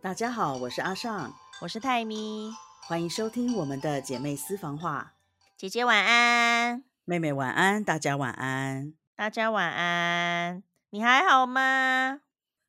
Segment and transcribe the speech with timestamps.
[0.00, 2.52] 大家好，我是阿尚，我是泰咪，
[2.86, 5.14] 欢迎收听我们的姐妹私房话。
[5.56, 10.62] 姐姐晚安，妹妹晚安，大家晚安，大家晚安。
[10.90, 12.20] 你还好吗？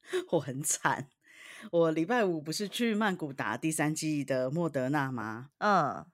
[0.33, 1.07] 我很惨，
[1.71, 5.51] 我礼拜五不是去曼谷打第三季的莫德纳吗？
[5.59, 6.07] 嗯，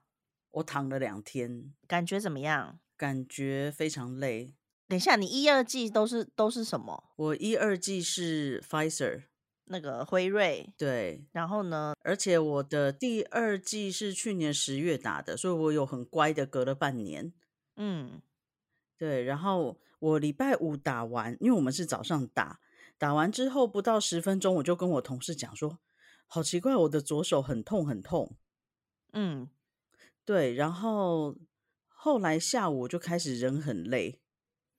[0.50, 2.78] 我躺了两天，感觉怎么样？
[2.94, 4.54] 感觉非常累。
[4.86, 7.04] 等一下，你一二季都是都是什么？
[7.16, 9.22] 我一二季是 Pfizer，
[9.66, 10.72] 那个辉瑞。
[10.76, 11.94] 对，然后呢？
[12.02, 17.32] 而且我的第二季是去年十月打的，所以我有很乖的隔了半年。
[17.76, 18.20] 嗯，
[18.96, 19.22] 对。
[19.22, 22.60] 然后我礼拜五打完，因为我们是早上打，
[22.98, 25.78] 打完之后不到十分钟，我就跟我同事讲说，
[26.26, 28.36] 好奇怪，我的左手很痛很痛。
[29.12, 29.48] 嗯，
[30.24, 30.54] 对。
[30.54, 31.36] 然后
[31.88, 34.20] 后来下午就开始人很累。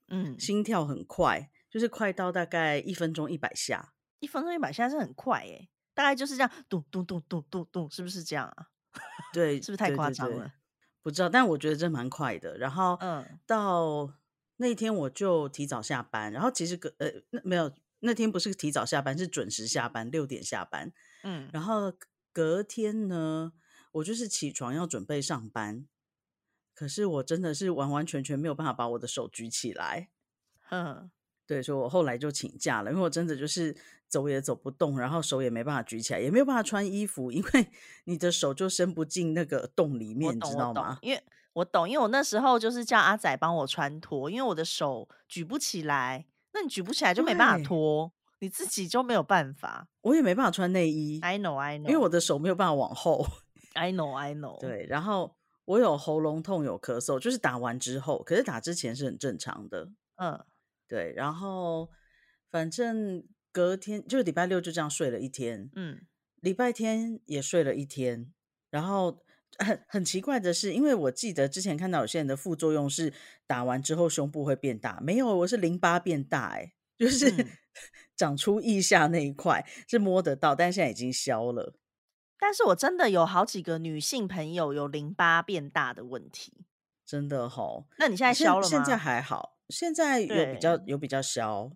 [0.09, 8.67] 嗯，心跳很快，就是快到大概一分钟一百下，一分钟一百下是很快诶，大概就是这样，咚咚咚咚咚咚，是不是这样啊？
[9.33, 10.53] 对，是不是太夸张了？
[11.01, 12.57] 不知道，但我觉得这蛮快的。
[12.57, 14.13] 然后，嗯，到
[14.57, 20.91] 那天我就提早下班，然后其实隔呃那没有那天不是提早下班，是准时下班，六点下班。
[21.23, 21.93] 嗯，然后
[22.33, 23.53] 隔天呢，
[23.93, 25.87] 我就是起床要准备上班。
[26.73, 30.09] 可是我真的是完完全全没有办法把我的手举起来，
[30.69, 31.09] 嗯，
[31.47, 33.75] 对，所以我后来就请假了，因为我真的就是
[34.09, 37.67] 走也走不动，然后手也没办法举起来，也没有办法穿衣服，因为
[38.05, 40.97] 你的手就伸不进那个洞里面，你知道吗？
[41.01, 41.21] 因为
[41.53, 53.25] 我懂，因为我那时候就是叫阿仔帮我穿脱，因为我的手举不起来，那你举不起来就没办法脱，你自己就没有办法，我也没办法穿内衣，I know I know，因为我的手没有办法往后
[53.73, 55.35] ，I know I know，对，然后。
[55.67, 59.89] 我有喉咙痛，有咳嗽，就是打完之后，可是打之前是很正常的。
[60.15, 60.41] 嗯，
[60.87, 61.11] 对。
[61.13, 61.89] 然后
[62.49, 63.21] 反正
[63.51, 66.01] 隔天就是礼拜六就这样睡了一天，嗯，
[66.41, 68.31] 礼拜天也睡了一天。
[68.69, 69.23] 然后
[69.57, 73.13] 很很奇怪的是，因为我记得之前看到有些人的副作用是
[73.47, 77.31] 打完之后胸部会变大，没有，我是淋巴变大，哎，就是
[78.15, 81.75] 长出腋下那一块是摸得到，但是现在已经消了。
[82.37, 86.65] 但是我真的有好几个女性朋友有淋巴变大的问题，
[87.05, 87.87] 真的吼。
[87.97, 88.69] 那你现在消了吗？
[88.69, 91.71] 现在还好，现在有比较有比较消。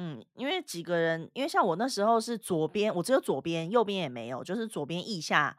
[0.00, 5.58] 嗯，因为几个人，因为像我那时候是左边，我只有左边，右边也没有，就是左边腋下。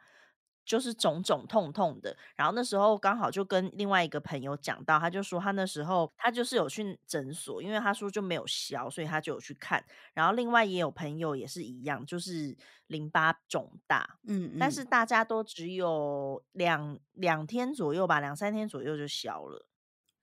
[0.64, 9.84] 就是肿肿痛痛的，然后那时候刚好就跟另外一个朋友讲到，他就说他那时候他就是有去诊所，因为他说就没有消，所以他就有去看。
[10.14, 19.66] 然后另外也有朋友也是一样，就是淋巴肿大，嗯，但是大家都只有两两天左右吧，两三天左右就消了。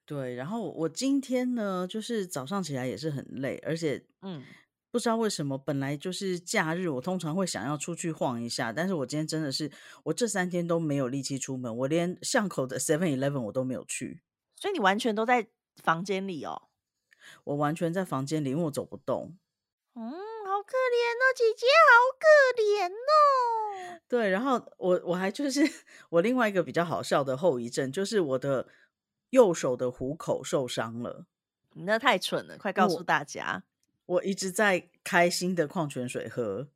[0.10, 4.44] 对，然后我今天呢，就是早上起来也是很累，而且嗯。
[4.92, 9.72] 不知道为什么，本来就是假日，我通常会想要出去晃一下，但是我今天真的是，
[10.06, 14.24] 我这三天都没有力气出门，我连巷口的 Seven Eleven 我都没有去，
[14.56, 15.48] 所以你完全都在
[15.84, 16.70] 房间里哦。
[17.44, 19.38] 我完全在房间里，因为我走不动。
[19.94, 22.28] 嗯，好可怜哦，姐姐好可
[22.60, 24.02] 怜哦。
[24.08, 25.62] 对，然后我我还就是
[26.10, 28.68] 我另外一个比较好笑的后遗症，就是我的
[29.30, 31.26] 右手的虎口受伤了。
[31.74, 33.64] 你那太蠢了，快告诉大家。
[34.06, 36.68] 我一直在开新的矿泉水喝，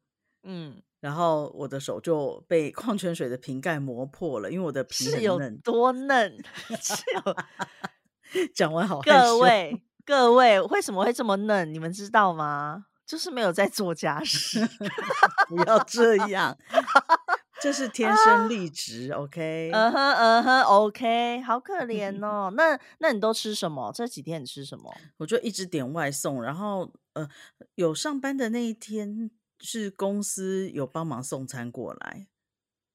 [0.44, 6.38] 嗯，然后我的手就被矿泉水的瓶盖磨破了，因为我的皮 是有，多嫩。
[8.54, 11.74] 讲完好， 各位各位，为什么会这么嫩？
[11.74, 12.86] 你们知道吗？
[13.06, 14.66] 就是没有在做家事，
[15.50, 16.58] 不要这样。
[17.64, 19.72] 这是天生丽质，OK？
[19.74, 22.52] 嗯哼嗯哼，OK，好可怜哦。
[22.58, 23.90] 那那你都吃什么？
[23.96, 24.94] 这几天你吃什么？
[25.16, 27.26] 我就一直点外送，然后呃，
[27.76, 29.32] 有上班的那一天
[29.62, 32.28] 是公司有帮忙送餐过来，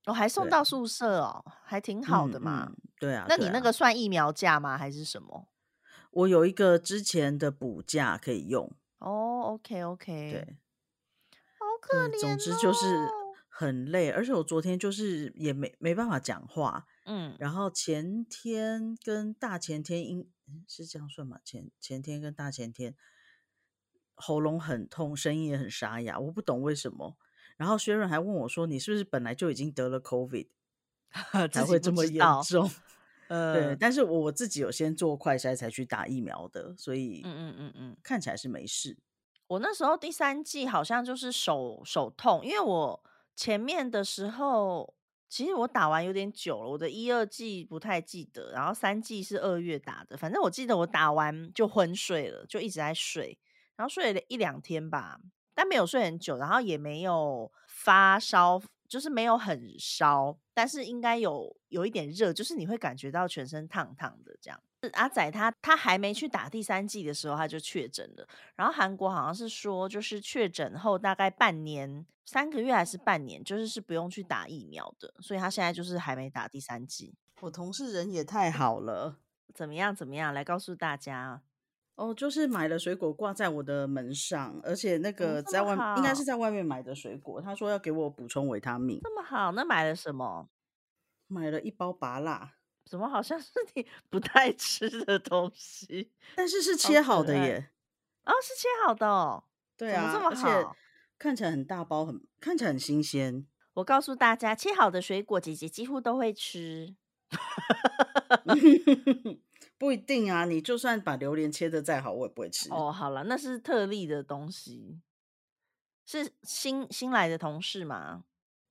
[0.04, 2.70] 我还送到宿舍哦，还挺好的嘛。
[3.00, 4.76] 对啊，那你那个算疫苗价吗？
[4.76, 5.48] 还是什么？
[6.10, 8.70] 我有一个之前的补假可以用。
[8.98, 10.56] 哦，OK OK，对，
[11.58, 12.20] 好可怜。
[12.20, 13.08] 总之就是。
[13.58, 20.30] 很累，而且我昨天就是也没没办法讲话，嗯，然后前天跟大前天应
[20.68, 21.40] 是这样算吗？
[21.44, 22.94] 前前天跟大前天
[24.14, 27.16] 喉咙很痛，声音也很沙哑，我不懂为什么。
[27.56, 30.46] 然后薛润还问我说：“你是不是本来就已经得了 COVID
[31.50, 32.70] 才会这么严重？”
[33.26, 38.96] 呃，对，但是我我自己有先做快筛才去打疫苗的，所以嗯嗯嗯嗯，看起来是没事。
[39.48, 43.02] 我那时候第三季好像就是手手痛，因为我。
[43.38, 44.96] 前面的时候，
[45.28, 53.38] 其实我打完有点久了，我的一二季不太记得，然后三季是二月打的，反正我记得我打完就昏睡了，就一直在睡，
[53.76, 55.20] 然后睡了一两天吧，
[55.54, 64.60] 但没有睡很久，然后也没有发烧，就是没有很烧，但是应该有有一点热，就是你会感觉到全身烫烫的这样。
[64.94, 68.26] 阿仔他他还没去打第三剂的时候他就确诊了，
[68.56, 77.14] 然后韩国好像是说就是确诊后大概半年、三个月还是半年，就是是不用去打疫苗的，所以他现在就是还没打第三剂。
[77.40, 79.20] 我同事人也太好了，
[79.54, 79.94] 怎么样？
[79.94, 80.34] 怎么样？
[80.34, 81.40] 来告诉大家。
[81.98, 87.40] 哦，就是买了水果挂在我的门上，而且那个在外应该是在外面买的水果。
[87.40, 89.50] 他说要给我补充维他命，这么好。
[89.50, 90.48] 那买了什么？
[91.26, 92.54] 买了一包拔辣，
[92.88, 96.12] 怎么好像是你 不太吃的东西？
[96.36, 97.70] 但是是切好的耶。
[98.24, 99.42] 哦，是切好的哦。
[99.76, 100.76] 对啊，这么好，
[101.18, 103.44] 看起来很大包，很看起来很新鲜。
[103.74, 106.94] 我告诉大家，切好的水果，姐姐几乎都会吃。
[109.78, 112.68] 不一定啊，你就算把榴莲切的再好，我也不会吃。
[112.72, 115.00] 哦，好了，那是特例的东西，
[116.04, 118.24] 是新新来的同事吗？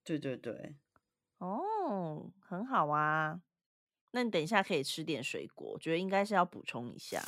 [0.03, 0.75] 对对对。
[1.37, 3.39] 哦，很好啊。
[4.11, 7.23] 那你等一下可以吃点水果，我觉得应该是要补充一下。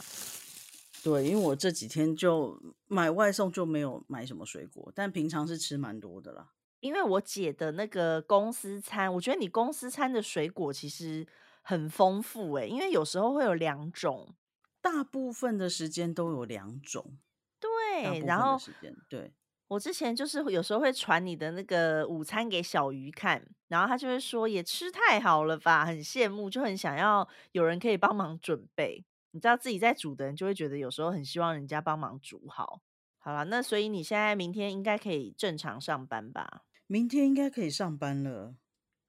[1.02, 6.52] 对，因为我这几天就买外送就没有买什么水果，但平常是吃蛮多的啦。
[6.82, 11.26] 因为我姐的那个公司餐，我觉得你公司餐的水果其实。
[11.70, 14.34] 很丰富哎，因为有时候会有两种，
[14.82, 17.20] 大部分的时间都有两种。
[17.60, 19.32] 对，然后时间对，
[19.68, 29.06] 我之前就是有时候会传你的那个午餐给小鱼看，然后他就会说也吃太好了吧，很羡慕，就很想要有人可以帮忙准备。
[29.30, 32.82] 你知道自己在煮的人就会觉得有时候很希望人家帮忙煮好。
[33.20, 36.64] 好了，那所以你现在明天应该可以正常上班吧？
[36.88, 38.56] 明天应该可以上班了，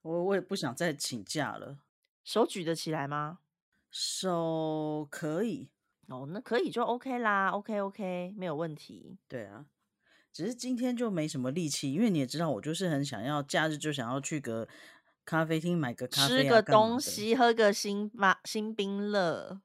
[0.03, 1.79] 我我也不想再请假了。
[2.25, 3.39] 手举得起来吗？
[3.91, 5.71] 手可以
[6.09, 9.19] 哦，那可以就 OK 啦，OK OK，没有问题。
[9.29, 9.67] 对啊，
[10.33, 14.69] 只是今天就没什么力气，因为你也知道，我就是很想要假日就想要去个
[15.25, 19.61] 咖啡厅买个咖啡，吃个东西，喝个星巴星冰乐。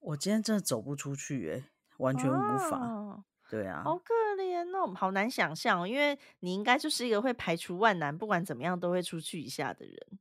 [0.00, 3.24] 我今天真的走不出去，哎，完全无法。
[3.48, 10.18] 对啊，好可怜哦，好难想象，因为你应该就是一个会排除万难，不管怎么样都会出去一下的人。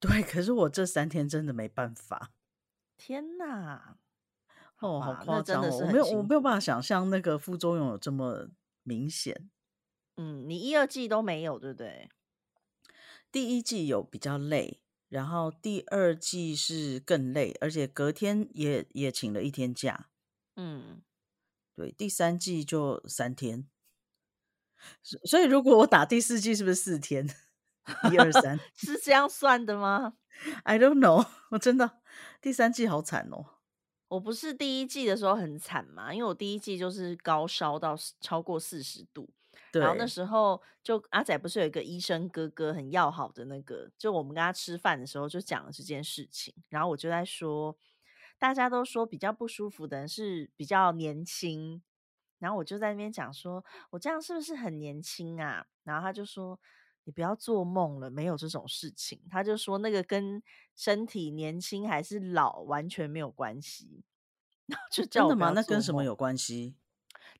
[0.00, 2.32] 对，可是我这三天真的没办法。
[2.96, 3.98] 天哪！
[4.78, 5.78] 哦，好夸张哦！
[5.82, 8.48] 我没有，我没有办法想象那个副作用有这么
[8.82, 9.50] 明显。
[10.16, 12.08] 嗯，你一二季都没有，对不对？
[13.30, 20.08] 第一季有比较累，然后第二季是更累，而且隔天也也请了一天假。
[20.56, 21.02] 嗯，
[21.74, 23.68] 对，第三季就三天。
[25.24, 27.28] 所以如果我打第四季，是不是四天？
[28.12, 30.14] 一二三，是这样算的吗
[30.64, 31.98] ？I don't know， 我真的
[32.40, 33.44] 第三季好惨哦。
[34.08, 39.30] 我不是第一季的时候很惨嘛，因为我第一季就是高烧到超过四十度，
[39.72, 47.76] 然后那时候就阿仔不是有一个医生哥哥很要好的那个，就我们跟他吃饭的时候就讲了这件事情，然后我就在说，
[48.38, 51.80] 大家都说比较不舒服的人是比较年轻，
[52.40, 55.66] 然后我就在那边讲说，我这样是不是很年轻啊？
[55.84, 56.58] 然后他就说。
[57.10, 59.20] 你不要做梦了，没有这种事情。
[59.28, 60.40] 他就说那个跟
[60.76, 64.04] 身体年轻还是老完全没有关系。
[64.92, 65.50] 就真的吗？
[65.52, 66.76] 那跟什么有关系？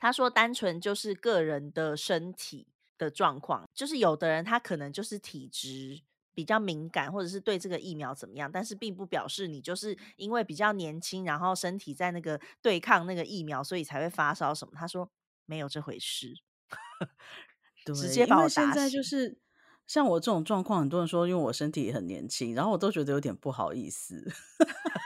[0.00, 2.66] 他说单纯就是个人的身体
[2.98, 6.02] 的状况，就是有的人他可能就是体质
[6.34, 14.74] 比较敏感，或者是对这个疫苗怎么样，但是并不表示你就是因为比较年轻，然后身体在那个对抗那个疫苗，所以才会发烧什么。
[14.74, 15.08] 他说
[15.46, 16.34] 没有这回事，
[17.94, 19.38] 直接把我打死。
[19.90, 24.24] 像我这种状况，很多人说，因为我身体很年轻，然后我都觉得有点不好意思。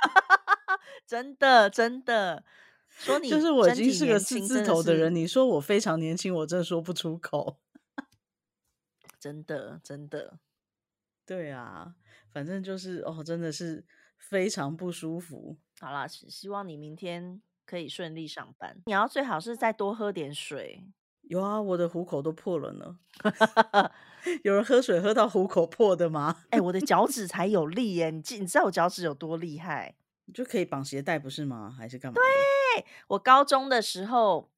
[1.08, 2.44] 真的，真的，
[2.90, 7.56] 说你就是我已经是个四字头的人，你说我非常年轻，我真的说不出口。
[9.18, 10.38] 真的，真的，
[11.24, 11.94] 对啊，
[12.30, 13.86] 反正就是哦，真的是
[14.18, 15.56] 非常不舒服。
[15.80, 18.82] 好啦，希望你明天可以顺利上班。
[18.84, 20.84] 你要最好是再多喝点水。
[21.28, 22.98] 有啊，我的虎口都破了呢。
[24.42, 26.44] 有人喝水喝到虎口破的吗？
[26.50, 28.10] 哎，我的 脚趾才有力耶！
[28.10, 29.94] 你知你知道我脚趾有多厉害？
[30.26, 31.74] 你就可以绑鞋带不是吗？
[31.76, 32.14] 还是干嘛？
[32.14, 34.50] 对，我高中的时候，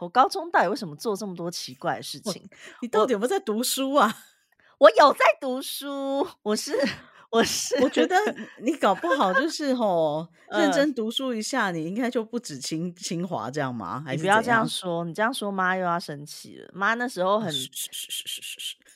[0.00, 2.48] 我高中到底为什么做这么多奇怪的事情？
[2.82, 4.14] 你到底有没有在读书啊？
[4.78, 6.72] 我有在读书，我是。
[7.34, 8.14] 我是我觉得
[8.62, 14.04] 你搞不好就是吼认真读书一下，你应该就不止清清华这样吗？
[14.08, 16.70] 你不要这样说，你这样说妈又要生气了。
[16.72, 17.52] 妈那时候很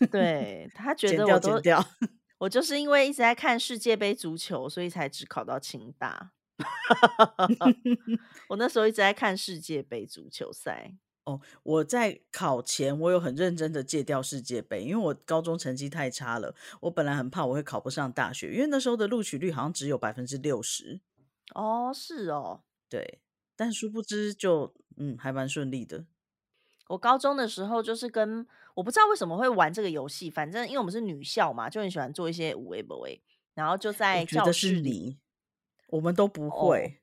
[0.08, 1.60] 对 她觉得我都
[2.38, 6.30] 我就是因为一直在看世界杯足球，所以才只考到清大。
[8.48, 10.94] 我那时候一直在看世界杯足球赛。
[11.28, 21.00] 哦，我在考前我有很认真的戒掉世界杯，因为我高中成绩太差了，我本来很怕我会考不上大学，因为那时候的录取率好像只有百分之六十。
[21.54, 23.20] 哦，是哦，对，
[23.54, 26.06] 但殊不知就嗯还蛮顺利的。
[26.88, 33.22] 我高中的时候就是跟我不知道为什么会玩这个游戏，反正因为我们是女校嘛，就很喜欢做一些五 A 不 A，
[33.54, 34.90] 然后就在教室里。
[34.90, 35.18] 你，
[35.88, 37.02] 我们都不哦，会，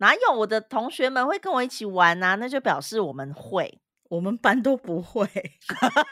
[0.00, 2.34] 哪有我的同学们会跟我一起玩啊？
[2.34, 3.80] 那就表示我们会。
[4.08, 5.28] 我们班都不会。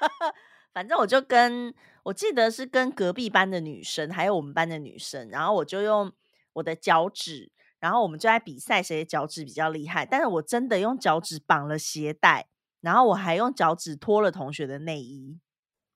[0.73, 6.13] 反正我就跟我记得是跟隔壁班的女生，还有我们班的女生，然后我就用
[6.53, 10.07] 我的脚趾，然后我们就在比赛谁的脚趾比较厉害。
[10.07, 12.47] 但是我真的用脚趾绑了鞋带，
[12.81, 15.41] 然后我还用脚趾脱了同学的内衣。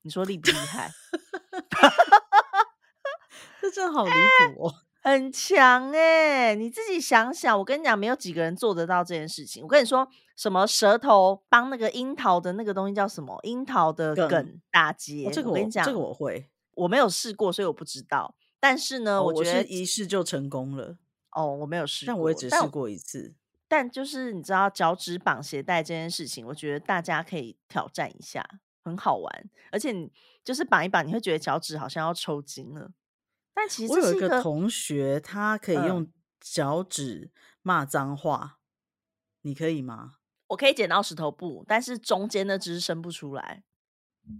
[0.01, 0.91] 你说厉不厉害？
[3.61, 4.82] 这真的好离谱哦！
[5.03, 9.61] 很强哎、你自己想想，我跟你讲，没有几个人做得到这件事情。
[9.61, 10.07] 我跟你说，
[10.37, 13.37] 什么舌头帮那个樱桃的那个东西叫什么？
[13.43, 15.29] 樱桃的梗梗打哦，结。
[15.29, 18.33] 这个我跟你讲，这个我会我没有试过，所以我不知道。
[18.61, 20.97] 但是呢，哦，我觉得一试就成功了，
[21.31, 23.35] 哦，我没有试但我也只试过一次。
[23.67, 28.41] 但就是你知道脚趾绑鞋带这件事情，我觉得大家可以挑战一下，
[28.85, 29.49] 很好玩。
[29.69, 30.09] 而且你
[30.45, 32.91] 就是绑一绑，你会觉得脚趾好像要抽筋了。
[33.53, 37.31] 但其实我有一个同学，他可以嗯，用脚趾
[37.61, 38.59] 骂脏话，
[39.41, 40.15] 你可以吗？
[40.47, 43.63] 我可以剪到石头布，但是中间那只是伸不出来。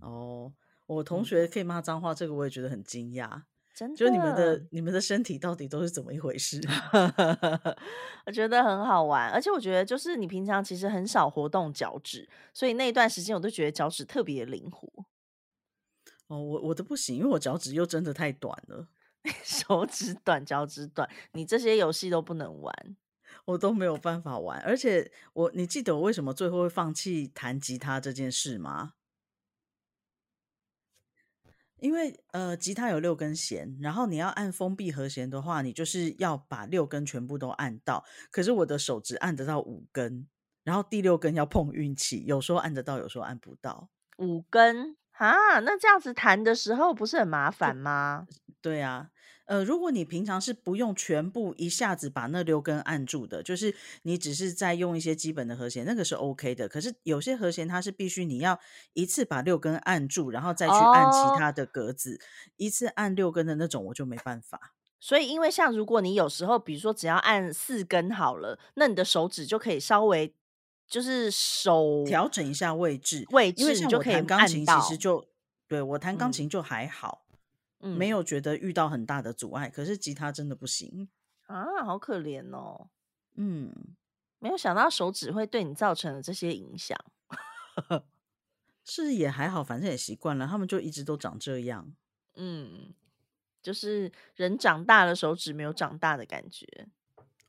[0.01, 0.53] 哦，
[0.87, 3.43] 我同嗯，学可以骂脏话，这个我也觉得很惊讶。
[3.75, 6.61] 真的就是你们的，的你们的身体到底都是怎么一回事？
[8.27, 9.31] 我觉得很好玩。
[9.31, 14.87] 而且我觉得就是你平常其实很少活动脚趾，所以那一段时间我都觉得脚趾特别灵活。
[16.27, 18.87] 哦，我我的不行，因为我脚趾又真的太短了，
[19.43, 22.97] 手指短，脚趾短，你这些游戏都不能玩。
[23.45, 24.61] 我都没有办法玩。
[24.61, 28.93] 而且我，你记得我为什么最后会放弃弹吉他这件事吗？
[31.79, 38.05] 因为呃，吉他有六根弦，然后你要按封闭和弦的话，你就是要把六根全部都按到。
[38.31, 40.27] 可是我的手只按得到五根，
[40.63, 43.89] 然后第六根要碰运气，有时候按得到，有时候按不到。
[44.19, 48.27] 五根啊，那这样子弹的时候不是很麻烦吗？
[48.63, 49.09] 对啊，
[49.45, 56.69] 呃，如果你平常是不用全部一下子把那六根按住的，就是你只是在用一些基本的和弦，那个是 OK 的。
[56.69, 58.57] 可是有些和弦它是必须你要
[58.93, 62.21] 一次把六根按住，然后再去按其哦，他的格子，
[62.55, 64.73] 一次按六根的那种我就没办法。
[65.01, 70.33] 所以因为像如果你有时候，比如说只要按四根好了，那你的手指就可以稍微
[70.87, 74.97] 就是手调整一下位置，位因为置，你就可以像我弹钢琴，其实。
[74.97, 75.27] 就
[75.67, 77.32] 对我弹钢嗯琴就还好，没
[77.83, 79.69] 嗯有觉得遇到很大的阻碍。
[79.69, 81.09] 可是吉他真的不行。
[81.47, 82.89] 啊，好可怜哦，
[83.35, 83.71] 嗯，
[84.39, 86.97] 没有想到手指会对你造成了这些影响。
[88.85, 91.93] 是也还好，反正也习惯了，他们就一直都长这样。
[92.35, 92.93] 嗯，
[93.61, 96.87] 就是人长大了，手指没有长大的感觉。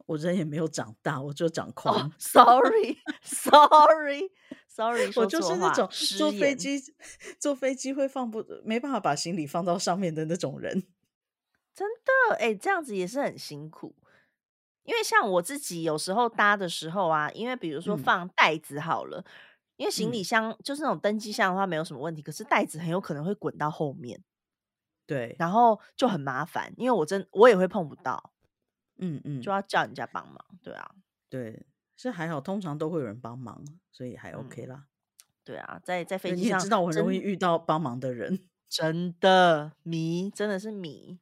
[0.06, 2.12] 我人也没有长大，我就长哦宽。
[2.18, 4.30] ，sorry，sorry，sorry，
[4.76, 5.88] 我说错话，就是那种
[6.18, 6.54] 坐飞。
[6.54, 6.80] 机
[7.38, 10.82] 坐飞机会放不没办法把行李放到上面的那种人。
[11.74, 11.88] 真
[12.28, 13.94] 的，哎、这样子也是很辛苦。
[14.84, 19.24] 因为像我自己有时候搭的时候啊，因为比如说嗯放袋子好了，
[19.76, 24.22] 因为行李嗯，箱就是那种登机箱的话没有什么问题，可是袋子很有可能会滚到后面，
[25.06, 28.32] 对，然后就很麻烦，因为我真我也会碰不到，
[28.98, 30.38] 嗯嗯，就要叫人家帮忙。
[30.62, 30.90] 对啊，
[31.30, 31.64] 对，
[31.96, 34.84] 是还好，通常都会有人帮忙，所以还 OK 嗯，啦。
[35.44, 38.40] 对啊，在在飞对，机上你也知道我很容易遇到帮忙的人。
[38.68, 41.18] 真的迷，真的是迷。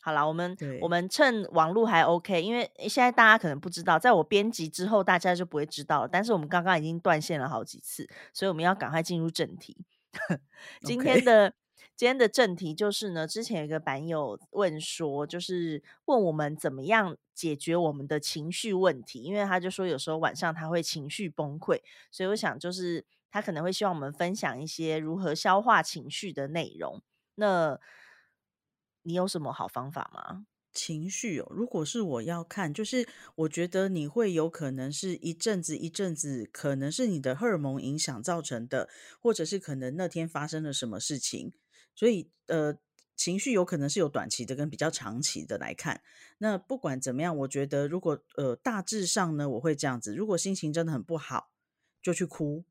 [0.00, 6.08] 好了，我们我对，们趁网络还 OK，因为现在大家可能不知道，在我编辑之后，大家就不会知道了。
[6.08, 9.84] 但是我们刚刚已经断线了好几次，所以我们要赶快进入正题。
[10.82, 11.52] 今天的
[11.96, 27.02] 今天的正题就是呢，之前有一个版友问说，就是问我们怎么样解决我们的情绪问题，因为他就说有时候晚上他会情绪崩溃，所以我想就是他可能会希望我们分享一些如何消化情绪的内容。
[27.36, 27.78] 那
[29.02, 30.46] 你有什么好方法吗？
[30.72, 41.54] 情绪哦，如果是我要看，就是我觉得你会有可能是一阵子一阵子，可能是你的荷尔蒙影响造成的，或者是可能那天发生了什么事情，
[41.96, 42.78] 所以呃，
[43.16, 46.02] 情绪有可能是有短期的跟比较长期的来看。
[46.38, 51.50] 那不管怎么样，我觉得如果呃大致上呢，我会这样子，如果心情真的很不好，
[52.00, 52.64] 就去哭。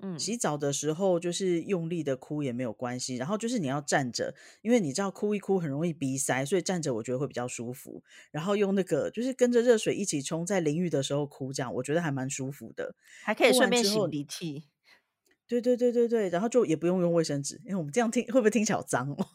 [0.00, 8.04] 嗯洗澡的时候就是用力的哭也没有关系，然后就是你要站着，因为你知道哭一哭很容易鼻塞，所以站着我觉得会比较舒服。
[8.30, 12.94] 然后用那个就是跟着热水一起冲，在淋浴的时候哭，这样我觉得还蛮舒服的。
[13.24, 14.68] 还可以哭顺便擤鼻涕。
[15.48, 19.26] 对对对对对，然后就也不用用卫生纸，因为我们这样听会不会听起来好脏哦？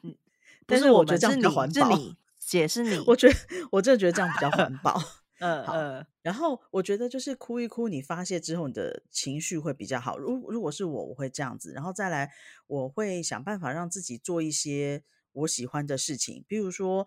[0.66, 1.98] 但是我觉得这样，比较环保。
[2.38, 2.98] 姐是 你。
[3.06, 3.34] 我觉得
[3.70, 4.98] 我真的觉得这样比较环保。
[5.40, 10.18] 好，嗯嗯然后我觉得就是哭一哭，你发泄之后，你的情绪会比较好。
[10.18, 12.30] 如如果是我，我会这样子，然后再来，
[12.66, 15.02] 我会想办法让自己做一些
[15.32, 16.44] 我喜欢的事情。
[16.46, 17.06] 比如说，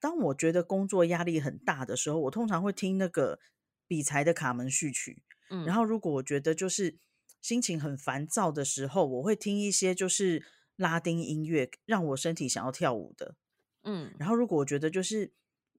[0.00, 3.38] 当我觉得工作压力很大的时候，我通常会听那个
[3.86, 5.22] 比才的卡门序曲。
[5.50, 6.96] 嗯然嗯后，如果我觉得就是
[7.44, 10.42] 心情很烦躁的时候，我会听一些就是
[10.76, 13.34] 拉丁音乐，让我身体想要跳舞的。
[13.82, 15.34] 嗯然后如果我觉得就是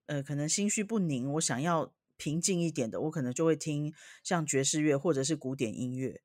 [0.06, 3.92] 呃，可能心绪不宁，我想要平静一点的，我可能就会听
[4.24, 6.22] 像爵士乐或者是古典音乐。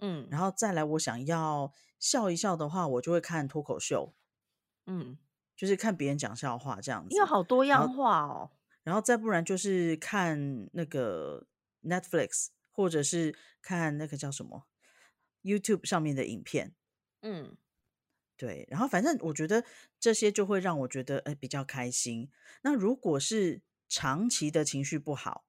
[0.00, 4.12] 嗯然后再来，我想要笑一笑的话，我就会看脱口秀，
[4.84, 5.16] 嗯，
[5.56, 7.08] 就是看别人讲笑话这样子。
[7.08, 8.50] 你有好多样化哦。
[8.82, 11.46] 然后再不然就是看那个
[11.82, 14.68] Netflix，或者是看那个叫什么
[15.42, 16.74] YouTube 上面的影片。
[17.22, 17.56] 嗯
[18.36, 19.64] 对，然后反正我觉得
[19.98, 22.30] 这些就会让我觉得，呃，比较开心。
[22.62, 25.46] 那如果是长期的情绪不好，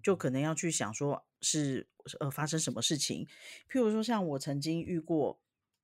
[0.00, 1.88] 就可能要去想说是
[2.20, 3.26] 呃发生什么事情。
[3.68, 5.40] 譬如说，像我曾经遇过，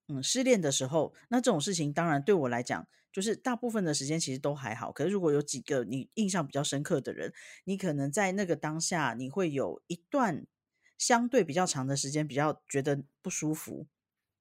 [0.07, 4.93] 嗯，失恋的时候，那这种事情当然对我来讲，就是大部分的时间其实都还好。
[4.93, 10.47] 可是如果有几个你印象比较深刻的人，你可能在那个当下，你会有一段
[10.99, 13.87] 相对比较长的时间，比较觉得不舒服。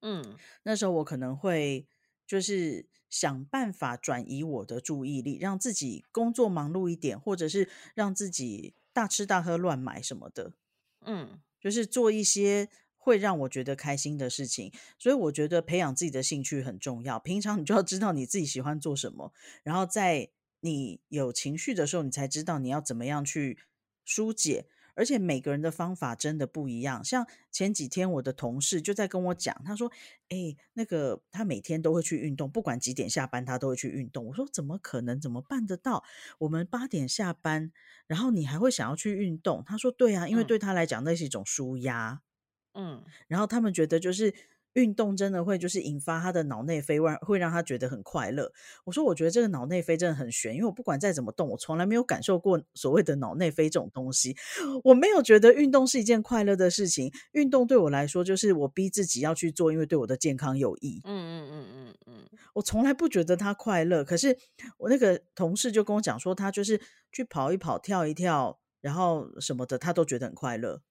[0.02, 1.88] 嗯那时候我可能会
[2.28, 10.54] 就是想办法转移我的注意力，让自己工作忙碌一点，或者是让自己大吃大喝乱买什么的，
[11.02, 14.72] 嗯就是做一些会让我觉得开心的事情。
[15.00, 17.18] 所以我觉得培养自己的兴趣很重要。
[17.20, 19.34] 平常你就要知道你自己喜欢做什么，
[19.64, 23.60] 然后在你有情绪的时候，你才知道你要怎么样去
[24.04, 24.68] 疏解。
[24.96, 27.04] 而且每个人的方法真的不一样。
[27.04, 29.92] 像前几天我的同事就在跟我讲，他说
[30.30, 35.20] ：“哎，那个他每天都会去运动，不管几点下班，他都会去运动。”我说：“怎么可能？
[35.22, 36.04] 怎么办得到？
[36.40, 37.72] 我们八点下班，
[38.08, 42.22] 然后你还会想要去运动？”他说：“对啊，因为嗯对他来讲那是一种舒压。
[42.78, 44.34] 嗯然后他们觉得就是
[44.76, 48.52] 运动真的会就是引发他的脑内啡，会会让他觉得很快乐。
[48.86, 54.36] 我说我觉得这个脑内啡真的很悬，因为我不管再怎么动，我从来没有感受过所谓的脑内啡这种东西。
[54.84, 61.02] 我没有觉得运动是一件快乐的事情，运动对我来说就是我逼自己要去做，因为对我的健康有益。
[61.06, 64.38] 嗯嗯嗯嗯嗯我从来不觉得他快乐，可是
[64.78, 66.80] 我那个同事就跟我讲说，他就是
[67.12, 70.82] 去跑一跑、跳一跳，然后什么的，他都觉得很快乐，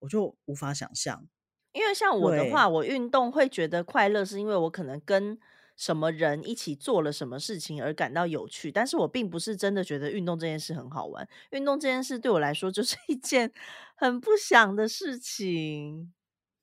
[0.00, 1.26] 我就无法想象。
[1.72, 5.38] 因为像我的对话，我运动会觉得快乐，是因为我可能跟
[5.76, 11.26] 什么人一起做了什么事情而感到有趣，但是我并不是真的觉得运动这件事很好玩。
[11.50, 13.50] 运动这件事对我来说就是一件
[13.94, 16.12] 很不想的事情。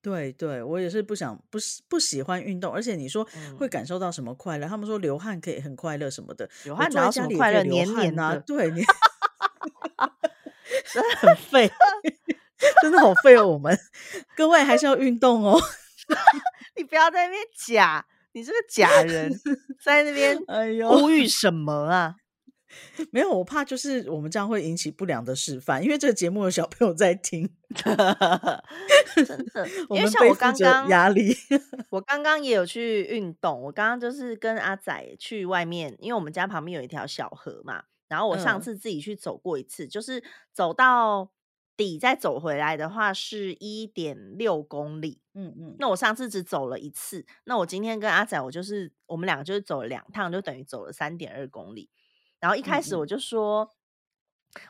[0.02, 3.26] 对对，我也是不想不喜不喜欢运动，而且你说
[3.58, 4.66] 会嗯，感受到什么快乐？
[4.66, 7.64] 他们说流汗可以很快乐什么的，流汗哪有什么快乐？
[7.64, 8.82] 黏流汗呐、黏的，对你
[10.94, 11.70] 真的很废，
[12.82, 13.48] 真的好废哦。
[13.48, 13.78] 我们
[14.36, 15.60] 各位还是要运动哦。
[16.76, 19.32] 你不要在那边假，你这个假人
[19.84, 22.16] 在那边哎呦，呼吁什么啊？
[23.12, 27.50] 没有，我怕就是我们这样会引起不良的示范，因为这个节目有小朋友在听，
[29.26, 31.36] 真的，我因为像我刚着刚压力。
[31.90, 41.32] 我刚刚也有去运动，我刚刚就是跟阿仔去外面，因为我们家旁边有一条小河嘛，然后我上嗯次自己去走过一次，就是走到
[41.80, 45.22] 底再走回来的话是一点六公里。
[45.34, 51.90] 嗯嗯那我上次只走了一次，那我今天跟阿仔，我就是我们两个就是走了两趟，就等于走了三点二公里。
[52.42, 53.70] 然后一开始我就说，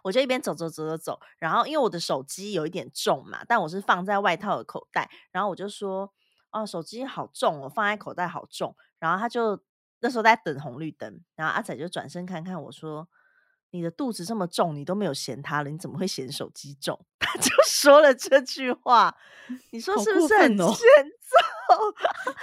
[0.03, 6.13] 我就一边走走走走走，然后因为我的手机有一点重嘛，但我是放在外套的口袋，然后我就说，
[6.51, 8.75] 哦，手机好重哦，放在口袋好重。
[8.99, 9.59] 然后他就
[10.01, 13.09] 那时候在等红绿灯，然后阿仔就转身看看我说。
[13.71, 16.99] 你的肚子这么重，你都没有嫌它了，你怎么会嫌手机重？
[17.19, 19.15] 他就说了这句话，
[19.71, 21.75] 你说是不是很欠 揍？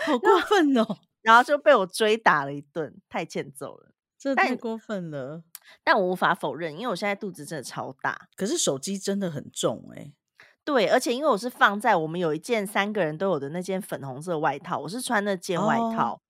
[0.12, 3.90] 好过分哦，然后就被我追打了一顿，太欠揍了。
[4.22, 5.42] 但这太过分了。
[5.82, 8.28] 但我无法否认，因为我现在肚子真的超大。
[8.36, 10.12] 可是手机真的很重哎、
[10.64, 16.20] 对，而且因为我是放在我们有一件三个人都有的那件粉红色外套，我是穿那件外哦套，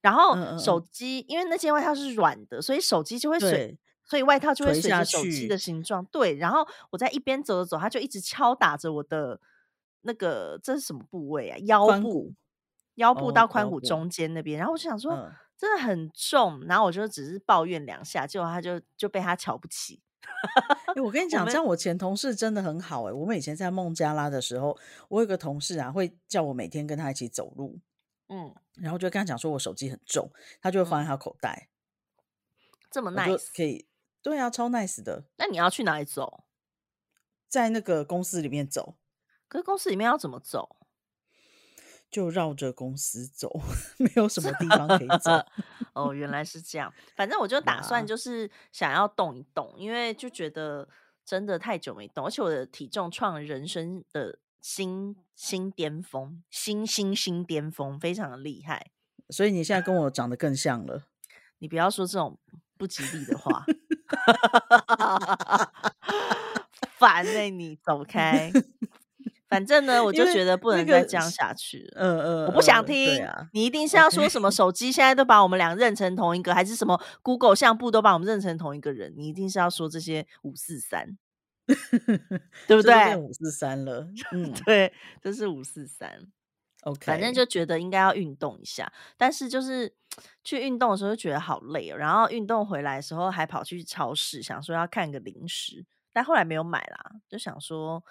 [0.00, 3.78] 然后手嗯机因为那件外套是软的，所以手机就会随，对，
[4.08, 6.04] 所以外套就会随着手机的形状。
[6.06, 9.38] 对，然后我在一边走着走，它就一直敲打着我的
[10.00, 11.58] 那个这是什么部位啊？
[11.58, 12.32] 腰部
[12.94, 20.00] 腰部到髋骨中间那边，然后我就想说嗯，真的很重，然后我就只是抱怨两下，结果他就就被他瞧不起。
[20.94, 23.12] 哎，我跟你讲，这我们样我前同事真的很好哎。
[23.12, 24.76] 我们以前在孟加拉的时候，
[25.08, 27.78] 我有个同事啊，会叫我每天跟他一起走路，
[28.28, 31.68] 嗯然后就跟他讲说我手机很重，他就会放嗯，在他口袋，
[32.90, 33.86] 这么 nice，可以，
[34.22, 36.44] 对啊，超 nice 的，那你要去哪里走？
[37.48, 38.96] 在那个公司里面走，
[39.48, 40.76] 可是公司里面要怎么走？
[42.10, 43.60] 就绕着公司走，
[43.98, 45.30] 没有什么地方可以走
[45.92, 46.92] 哦，原来是这样。
[47.14, 48.06] 反正我就打算。
[48.06, 50.88] 就是想要动一动，因为就觉得
[51.24, 58.90] 真的太久没动，而且我的体重创了人生的新新巅峰，新新新巅峰，非常的厉害。
[59.28, 61.08] 所以你现在跟我长得更像了。
[61.60, 62.38] 你不要说这种
[62.78, 63.66] 不吉利的话，
[66.98, 68.50] 烦欸你，走开。
[69.48, 72.00] 反正呢，我就觉得不能再这样下去了。
[72.02, 79.14] 嗯嗯我不想听，啊你一定是要说什么手机现在都把我们俩认成同一个，还是什么 Google 相簿都把我们认成同一个人？
[79.16, 81.16] 你一定是要说这些五四三，
[82.68, 83.16] 对不对？
[83.16, 84.08] 五四三了。
[84.32, 84.92] 嗯 对，
[85.22, 86.28] 这是五四三。
[86.96, 89.92] 反正就觉得应该要运动一下，但是就是
[90.44, 98.02] 去运动的时候就觉得好累哦，然后运动回来的时候还跑去超市，想说要看个零食，但后来没有买啦，就想说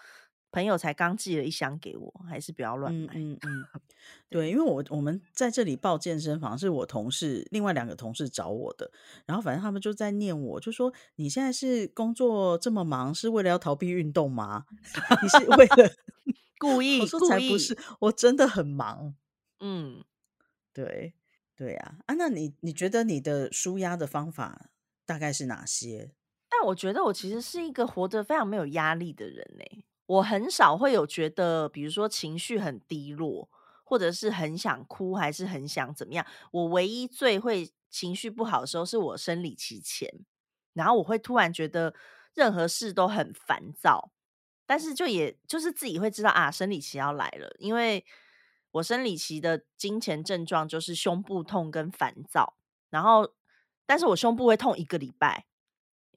[0.50, 3.14] 朋友才刚寄了一箱给我，还是不要乱买。
[3.16, 3.82] 嗯嗯 嗯，
[4.30, 8.90] 对，因为我我们在这里报健身房，是我同事另外两个同事找我的，
[9.26, 14.66] 然后反正他们就在念我，就说你现在是工作这么忙，是为了要逃避运动吗？
[15.22, 15.92] 你是为了？
[16.58, 19.18] 故我意说故意，才不是，我真的很忙。
[19.62, 20.04] 嗯。
[20.76, 21.16] 对
[21.56, 24.70] 对呀，啊，那你你觉得你的舒压的方法
[25.06, 26.12] 大概是哪些？
[26.52, 33.50] 但我觉得我其实是一个活得非常没有压力的人呢、我很少会有觉得，比如说情绪很低落，
[33.84, 36.26] 或者是很想哭，还是很想怎么样。
[36.52, 40.10] 我唯一最会情绪不好的时候，是我生理期前，
[40.74, 41.94] 然后我会突然觉得
[42.34, 44.12] 任何事都很烦躁，
[44.68, 48.06] 但是就也就是自己会知道啊，生理期要来了，因为
[48.70, 52.56] 我生理期的经前症状就是胸部痛跟烦躁，
[52.92, 53.34] 然后
[53.88, 55.46] 但是我胸部会痛一个礼拜。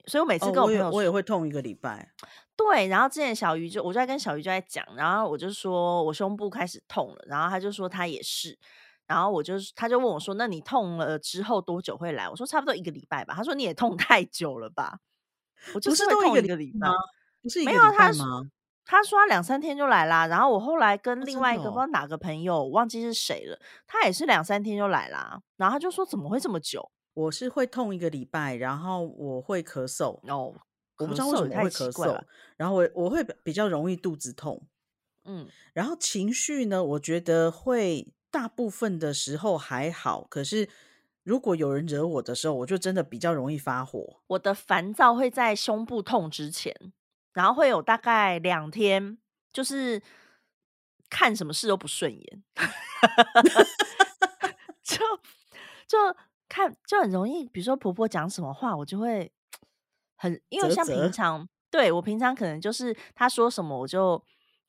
[0.07, 2.11] 所以我每次哦，跟我我也我也会痛一个礼拜。
[2.55, 8.57] 对，然后之前小鱼就我就在跟小鱼就在讲，然后我就说我胸部开始痛了，然后他就说他也是，
[9.05, 12.27] 然后我就他就问我说，那你痛了之后多久会来？
[12.27, 13.35] 我说差不多一个礼拜吧。
[13.35, 14.97] 他说你也痛太久了吧？
[15.75, 16.89] 我就是痛一个礼拜？
[17.41, 18.11] 不是一没有啊，他？
[18.83, 20.27] 他说他两三天就来啦。
[20.27, 25.41] 然后我后来跟哦，另外一个不知道哪个朋友，我忘记是谁了，他也是两三天就来啦。
[25.57, 26.91] 然后他就说怎么会这么久？
[27.13, 30.53] 我是会痛一个礼拜，然后我会咳嗽，哦，
[30.97, 32.19] 我不知道为什么会咳嗽。
[32.57, 34.61] 然后我我会比比较容易肚子痛，
[35.25, 40.67] 嗯，然后情绪呢，我觉得会大部分的时候还好，可是
[41.23, 44.21] 如果有人惹我的时候，我就真的比较容易发火。
[44.27, 46.73] 我的烦躁会在胸部痛之前，
[47.33, 49.17] 然后会有大概两天，
[49.53, 50.01] 就是
[51.09, 52.43] 看什么事都不顺眼，
[54.83, 54.97] 就
[55.87, 55.97] 就
[56.49, 59.31] 看就很容易，比如说婆婆讲什么话，我就会
[60.17, 64.23] 很，因为像平啧，常对我平常可能就是她说什么我就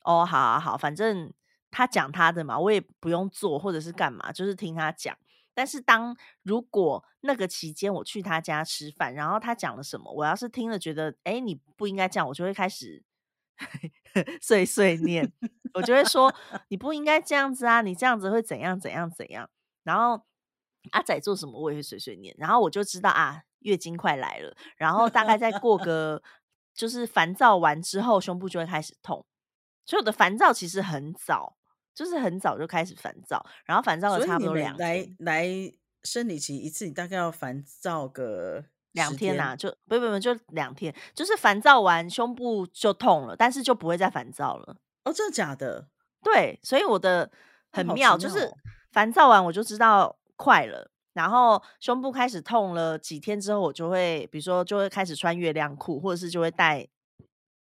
[0.04, 1.32] 哦，好好好，反正
[1.70, 5.16] 她讲她的嘛，我也不用做或者是干嘛，就是听她讲。
[5.54, 13.02] 但是当如果那个期间我去他家吃饭，然后他讲了什么，我要是听了觉得，哎，你不应该这样，我就会开始
[14.40, 15.32] 碎碎念，
[15.74, 16.34] 我就会说
[16.68, 19.48] 你不应该这样子啊，你这样子会怎样怎样怎样。
[19.84, 20.24] 然后
[20.90, 26.22] 阿仔做什么我也会碎碎念，然后我就知道啊，月经快来了，然后大概再过个
[26.74, 29.24] 就是烦躁完之后，胸部就会开始痛。
[29.84, 31.56] 所以我的烦躁其实很早，
[31.94, 35.16] 就是很早就开始烦躁，然后烦躁了差不多两每来天。
[35.20, 39.58] 来生理期一次，你大概要烦躁个十两天呐、天。
[39.58, 44.76] 就不不不，就两天，就是烦躁完胸部就痛了，但是就不会再烦躁了。
[45.04, 45.88] 哦，真的假的？
[46.22, 47.30] 对，所以我的
[47.70, 48.50] 很妙，就是。
[48.92, 56.86] 烦躁完我就知道快了，然后胸部开始痛了几天之后，我就会比如说就会开始穿月亮裤，或者是就会带，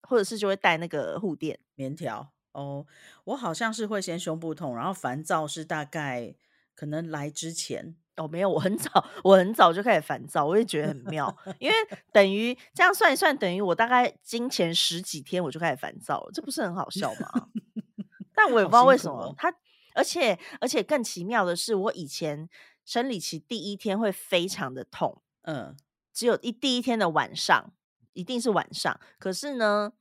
[0.02, 1.58] 或者是就会带那个护垫。
[1.74, 2.86] 棉条哦，
[3.24, 6.34] 我好像是会先胸部痛，然后烦躁是大概
[6.74, 7.94] 可能来之前。
[8.16, 8.90] 哦，没有，我很早，
[9.22, 11.76] 我很早就开始烦躁，我也觉得很妙， 因为
[12.12, 17.48] 等于这样算一算，等于我大概经前十几天我就开始烦躁了，这不是很好笑吗？
[18.34, 18.84] 但我也不知道。
[18.84, 19.54] 为什么他，
[19.94, 22.48] 而且而且更奇妙的是，我以前
[22.86, 25.76] 生理期第一天会非常的痛，嗯，
[26.14, 27.70] 只有一第一天的晚上，
[28.14, 28.98] 一定是晚上。
[29.18, 29.92] 可是呢，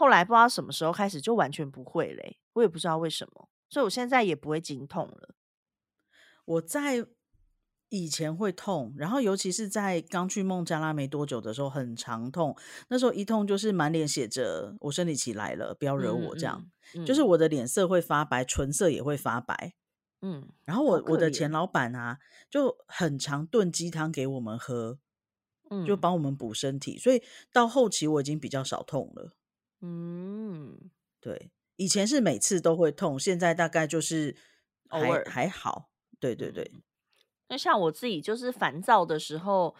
[0.00, 5.34] 后来不知道什么时候开始就完全不会嘞，我也不知道为什么，所以我现在也不会经痛了。
[6.46, 7.06] 我在
[7.90, 12.56] 以前会痛，然后尤其是在刚去孟加拉没多久的时候，很常痛。
[12.88, 16.64] 那时候一痛就是满脸写着“我生理期来了，不要惹我”这样，
[17.06, 19.74] 就是我的脸色会发白，唇色也会发白。
[20.22, 24.98] 嗯，然后我我的前老板啊，就很常炖鸡汤给我们喝，
[25.68, 26.96] 嗯，就帮我们补身体。
[26.96, 29.34] 所以到后期我已经比较少痛了。
[29.80, 30.90] 嗯，
[31.20, 34.36] 对，以前是每次都会痛，现在大概就是
[34.88, 35.90] 偶尔还好。
[36.18, 36.70] 对对对，
[37.48, 39.74] 那像我自己就是烦躁的时候，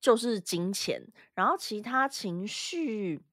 [0.00, 3.24] 就是金钱，然后其他情绪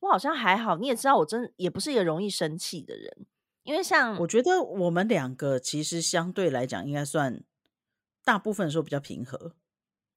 [0.00, 0.76] 我好像还好。
[0.76, 3.26] 你也知道，我真也不是一个容易生气的人。
[3.62, 7.44] 因为像我觉得我们两个其实相对来讲应该算
[8.24, 9.54] 大部分时候比较平和，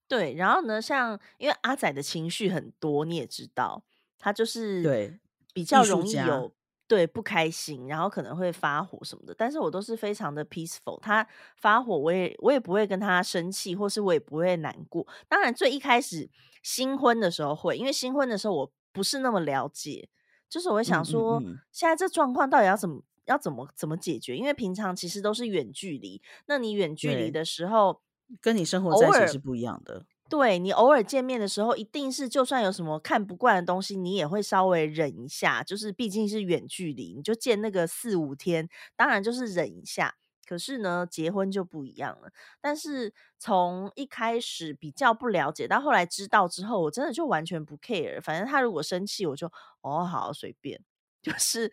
[0.08, 0.34] 对。
[0.34, 3.86] 然后呢，像因为阿仔的情绪很多，你也知道，
[4.24, 5.20] 他就是对
[5.54, 6.50] 比较容易有
[6.88, 9.36] 对不开心，然后可能会发火什么的。
[9.38, 15.06] 但是我都是非常的 peaceful，他发火我也我也不会跟他生气，或是我也不会难过。
[15.28, 16.30] 当然，最一开始
[16.62, 20.08] 新婚的时候会，因为新婚的时候我不是那么了解，
[20.48, 23.04] 就是我会想说，现在这状况到底要怎么。
[23.26, 24.36] 要怎么怎么解决？
[24.36, 28.02] 因为平常其实都是远距离，那你远距离的时候，
[28.42, 30.06] 跟你生活在一起是不一样的。
[30.34, 35.62] 对你偶尔见面的时候，一定是就算有什么看不惯的东西，你也会稍微忍一下。
[35.62, 40.16] 就是毕竟是远距离，你就见那个四五天，当然就是忍一下。
[40.48, 42.32] 可是呢，结婚就不一样了。
[42.60, 48.20] 但是从一开始比较不了解，到后来知道之后，我真的就完全不 care。
[48.20, 49.46] 反正他如果生气，我就
[49.82, 50.82] 哦好随便。
[51.22, 51.72] 就是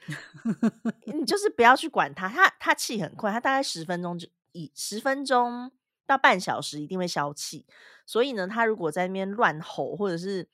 [1.07, 5.73] 你就是不要去管他，他他气很快，他大概十分钟就一十分钟
[6.11, 7.65] 到半小时一定会消气。
[8.05, 10.49] 所以呢，他如果在那边乱吼，或者是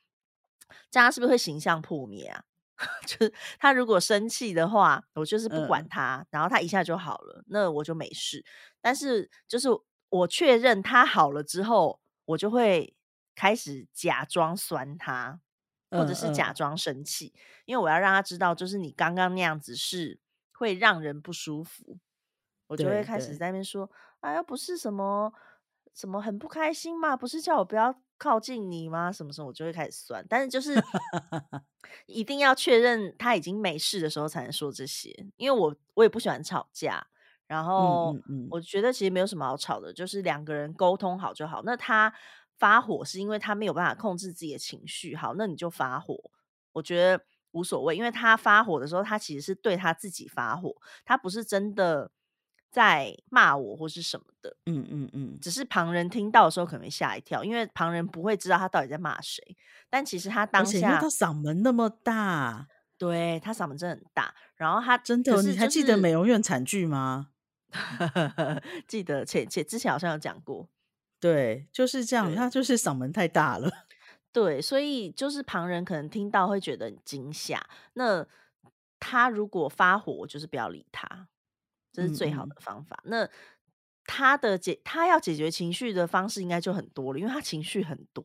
[0.91, 2.45] 这样，是不是会形象破灭啊？
[3.07, 8.45] 就是他如果生气的话，我就是不管他，然后他一下就好了，那我就没事。
[8.81, 9.69] 但是就是
[10.11, 12.95] 我确认他好了之后，我就会
[13.35, 15.41] 开始假装酸他。
[15.89, 17.33] 或者是假装生气，
[17.65, 20.19] 因为我要让他知道，就是你刚刚那样子是
[20.53, 21.97] 会让人不舒服，
[22.67, 23.89] 我就会开始在那边说
[24.21, 25.33] ：“啊，又不是什么
[25.95, 29.13] 什么很不开心嘛，不是叫我不要靠近你吗？
[29.13, 30.75] 什么什么我就会开始酸。”但是就是
[32.07, 37.07] 一定要确认他已经没事的时候才能说这些，因为我我也不喜欢吵架，
[37.47, 38.17] 然后
[38.51, 41.63] 我觉得其实没有什么好吵的，就是两个人沟通好就好。
[41.65, 42.13] 那他。
[42.59, 46.19] 发火是因为他没有办法控制自己的情绪，好，那你就发火，
[46.73, 50.75] 我觉得无所谓，因为他发火的时候，他其实是对他自己发火，
[51.05, 52.11] 他不是真的
[52.77, 59.43] 在骂我或是什么的，嗯嗯嗯，只是旁人听到的时候可能吓一跳，因为旁人不会知道他到底在骂谁，
[59.89, 67.31] 但其实他当下他嗓门那么大，对他嗓门真的很大，然后他真的，你还记得美容院惨剧吗？
[68.87, 70.69] 记得，且且之前好像有讲过。
[71.19, 72.35] 对，就是这样。
[72.35, 73.71] 他就是嗓门太大了，
[74.31, 77.67] 对，所以就是旁人可能听到会觉得很惊吓。
[77.95, 78.27] 那
[79.01, 81.29] 他如果发火，就是不要理他，
[81.97, 83.01] 这是最好的方法。
[83.05, 83.27] 那
[84.05, 88.23] 他的解，他要解决情绪的方式应该就很多了，因为他情绪很多，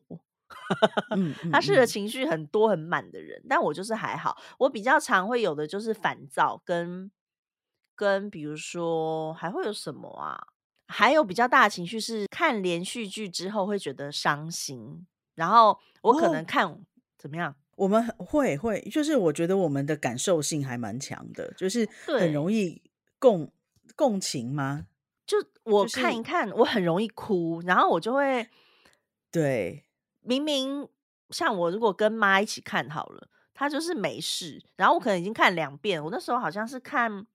[1.50, 3.42] 他是个情绪很多很满的人。
[3.48, 7.10] 但我就是还好，我比较常会有的就是烦躁，跟
[7.94, 10.48] 跟比如说还会有什么啊？
[10.88, 16.78] 还有比较大的情绪是看连续剧之后会觉得伤心，然后我可能看
[17.16, 17.56] 怎么样？
[17.76, 22.82] 我们会会就是我觉得我们的感受性还蛮强的，就是很容易
[23.18, 23.50] 共
[23.96, 24.86] 共情吗？
[25.26, 28.48] 就我看一看，我很容易哭，然后我就会
[29.30, 29.84] 对
[30.20, 30.88] 明明
[31.30, 37.26] 像我如果跟妈一起看好了，她就是没事，然后我可能已经看两遍，我那时候好像是看。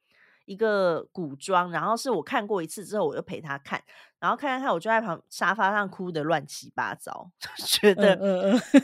[0.47, 3.83] 一个古装，然后是我看过一次之后，我又陪他看，
[4.17, 7.29] 然后看看看，我就在旁沙发上哭的乱七八糟，
[7.67, 8.15] 觉得，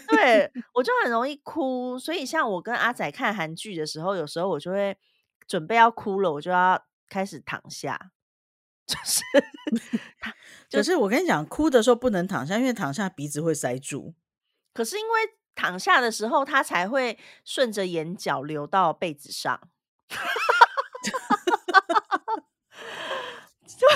[0.10, 4.98] 对 我就很容易哭，所以像我跟阿仔看韩剧的时候，有时候我就会
[5.48, 6.84] 准备要哭了，我就要
[7.14, 8.12] 开始躺下，
[8.88, 9.22] 就是，
[10.68, 14.16] 就是我跟你讲，哭的时候不能躺下，因为躺下鼻子会塞住，
[14.74, 15.20] 可是因为
[15.54, 19.70] 躺下的时候，它才会顺着眼角流到被子上。
[23.66, 23.88] 就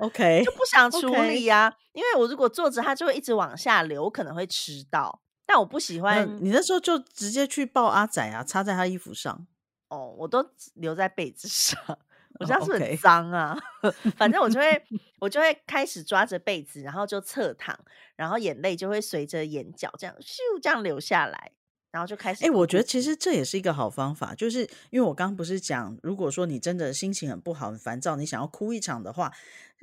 [0.00, 5.22] OK，就不想处理呀，因为我如果坐着，它就会一直往下流，我可能会吃到。
[5.44, 6.38] 但我不喜欢。
[6.44, 9.46] 你那时候就直接去抱阿仔啊，插在他衣服上。
[9.88, 11.98] 哦，我都留在被子上，
[12.38, 13.56] 我知道是很脏啊。
[14.16, 14.84] 反正我就会，
[15.20, 17.78] 我就会开始抓着被子，然后就侧躺，
[18.16, 21.52] 然后眼泪就会随着眼角这样咻这样流下来。
[21.92, 29.32] 然后就开始哎、哭我觉得其实这也是一个好方法，就是因为我刚刚不是讲，如果说你真的心情很不好、很烦躁，你想要哭一场的话，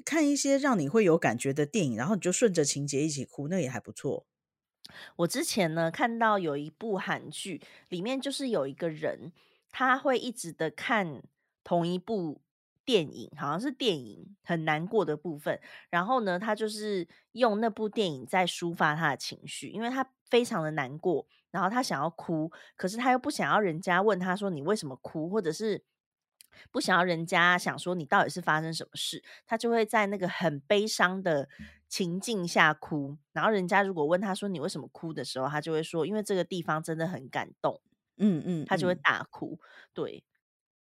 [0.05, 4.27] 看一些让你会有感觉的电影，然后你就顺着情节一起哭，那也还不错。
[5.15, 9.31] 我之前呢看到有一部韩剧，里面就是有一个人，
[9.71, 11.23] 他会一直的看
[11.63, 12.42] 同一部
[12.85, 25.83] 电影，好像是电影很难过的部分，然后呢，他就是用那部电影在抒发他的情绪，因为他非常的难过，然后他想要哭，可是他又不想要人家问他说你为什么哭，或者是。
[26.71, 31.49] 不想要人家想说你到底是发生什么事，他就会在那个很悲伤的
[31.89, 33.17] 情境下哭。
[33.31, 37.81] 然后人家如果问他说你为什么哭的时候，他就会说因为这个地方真的很感动，
[38.17, 39.59] 嗯嗯，他就会嗯大哭。
[39.95, 40.23] 对，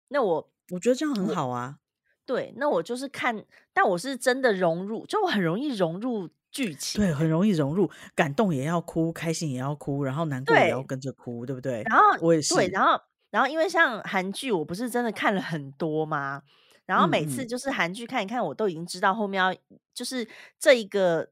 [0.08, 1.76] 那我我觉得这样很好啊。
[2.24, 7.00] 对，那我就是看，但我是真的融入，就我很容易融入剧情。
[7.00, 11.82] 对，很容易融入，感动也要哭，开心也要哭，然后难过也要跟着哭，对不对？
[11.84, 13.00] 然后我也对，是，然后
[13.30, 16.42] 然后因为像韩剧，我不是真的看了很多吗？
[16.84, 19.54] 然后嗯每次嗯，就是韩剧看一看，我都已经知道后面要
[19.94, 20.26] 就是
[20.58, 21.28] 这一个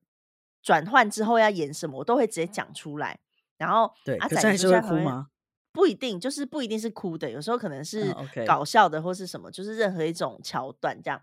[0.62, 3.18] 转换之后要演什么，我都会直接讲出来。
[3.58, 5.26] 然后对，阿仔是会哭吗？
[5.74, 8.14] 不一定，就是不一定是哭的，有时候可能嗯是
[8.46, 11.20] 搞笑的或是什么，就是任何一种桥段这样。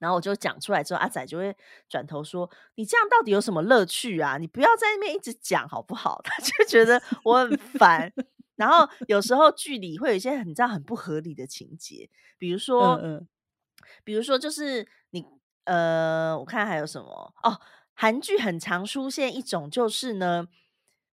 [0.00, 1.56] 然后我就讲出来之后，阿仔就会
[1.88, 4.36] 转头说：“你这样到底有什么乐趣啊？
[4.38, 8.12] 你不要在那边一直讲好不好？” 他就觉得我很烦。
[8.56, 13.28] 然后有时候剧里会有一些很这样很不合理的情节，比如嗯说，嗯，
[14.02, 15.24] 比如说就是你
[15.64, 17.60] 呃，我看还有什么哦，
[17.94, 20.46] 韩剧很常出现一种就是呢，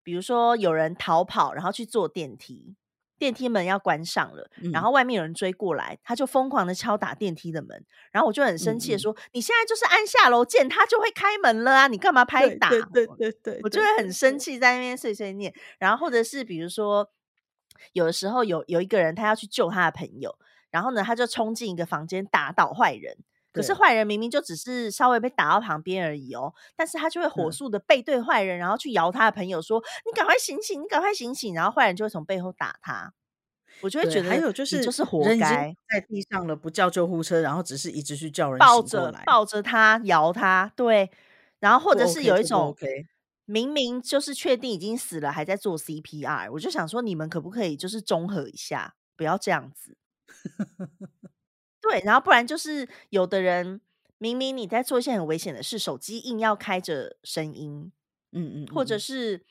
[0.03, 2.75] 比如说有人逃跑，然后去坐电梯，
[3.17, 15.53] 电梯门要关上了，然嗯后外面有人追过来，他就疯狂的敲打电梯的门，然后我就很生气的说：“你现在就是按下楼键，他就会开门了啊，你干嘛拍打？”对对对对对我就会很生，气，在那边碎碎念。
[15.79, 17.09] 然后或者是比如说，
[17.93, 20.37] 有的时候有有一个人他要去救他的朋友，
[20.69, 23.17] 然后呢，他就冲进一个房间打倒坏人。
[23.53, 33.13] 可是，坏人明明就只是稍微被打到旁边而已哦，但是他就会火嗯，速的背对坏人，然后去摇他的朋友说：“你赶快醒醒，你赶快醒醒！”然后坏人就会从背后打他。
[33.81, 41.09] 我就会，觉得还有就是就是活该，在地上了，不叫救护车，然后只是一直去叫人抱着抱着他摇他，对，
[41.59, 43.07] 然后或者是有一种 OK。
[43.45, 49.97] 明明就是确定已经死了，还在做 CPR，我就想说你们可不可以就是综合一下，不要这样子。
[51.83, 53.81] 对，然后不然就是有的人
[54.17, 57.91] 明明你在做一些很危险的事，手机硬要开着声音，
[58.31, 59.43] 嗯嗯或者是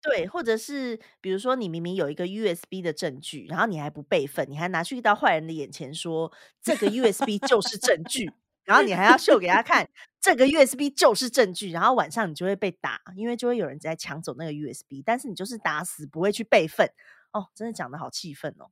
[0.00, 8.30] 对，或者是比如说你明明有一个 USB 的证据，然后你还不备份，你还拿去到坏人的眼前说这个 USB 就是证据，
[8.62, 9.88] 然后你还要秀给他看
[10.20, 16.88] 这个 USB 就是证据，然后晚上你就会被打，因为就会有人在抢走那个 USB，但是你就是打死不会去备份。
[17.32, 18.70] 哦，真的讲的好气愤哦，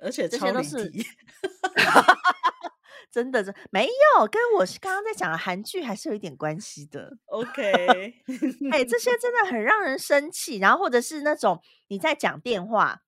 [0.00, 1.06] 而且这些都超离是题。
[3.10, 7.16] 真的，是没有跟我刚刚在讲的韩剧还是有一点关系的。
[7.26, 7.62] OK，
[8.72, 10.58] 哎、这些真的很让人生气。
[10.58, 13.02] 然后或者是那种你在讲电话，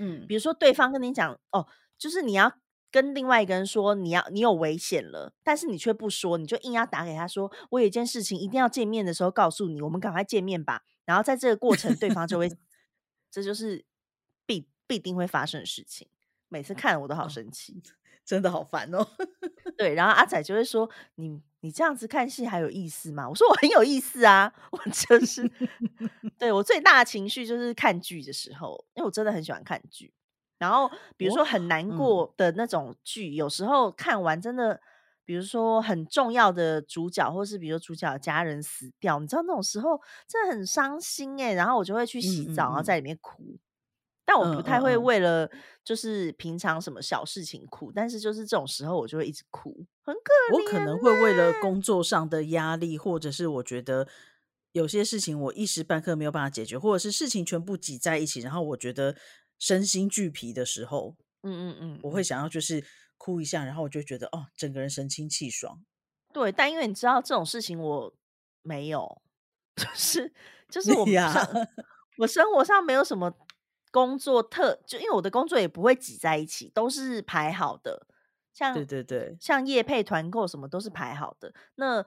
[0.00, 1.66] 嗯比如说对方跟你讲哦，
[1.98, 2.54] 就是你要
[2.90, 10.84] 跟另外一个人说你要你有危险了，但是你却不说，你就硬要打给他说我有一件事情一定要见面的时候告诉你，我们赶快见面吧。
[11.04, 12.48] 然后在这个过程，对方就会，
[13.30, 13.84] 这就是
[14.88, 16.08] 必必定会发生的事情。
[16.48, 17.80] 每次看我都好哦，生气，
[18.24, 19.06] 真的好烦哦。
[19.76, 25.48] 对，然后阿仔就会说：“你你这样子看戏还有意思吗？”我说：“我很有意思啊， 我就是
[26.38, 30.12] 对我最大的情绪就是看剧的时候，因为我真的很喜欢看剧。
[30.58, 34.80] 然后比如我说很难嗯过的那种剧，有时候看完真的，
[35.24, 43.58] 比如说很重要的主角，或是比如说主角的家人死掉，你知道那种时候真的很伤心哎、然后我就会去洗嗯嗯澡，然后嗯在里面哭。
[44.30, 45.50] 但我不嗯太会为了
[45.82, 54.06] 就是平常什么小事情哭，但是就是这种时候我就会一直哭，很可我可能会为了欸工作上的压力，或者是我觉得
[54.72, 59.16] 有些事情我一时半刻没有办法解决，或者是事情全部挤在一起，然后我觉得
[59.58, 62.84] 身心俱疲的时候，嗯嗯嗯我会嗯，想要就是
[63.16, 65.80] 哭一下，然后我就觉得哦，整个人神清气爽。
[66.34, 66.52] 对。
[66.52, 68.14] 但因为你知道这种事情我
[68.60, 69.22] 没有，
[69.74, 70.30] 就是
[70.68, 71.32] 就是我呀，
[72.18, 73.32] 我生活上没有什么
[73.90, 78.06] 工作特，就因为我的工作也不会挤在一起，都是排好的，
[78.52, 82.04] 像对对对，像业配团购什么都是排好的，那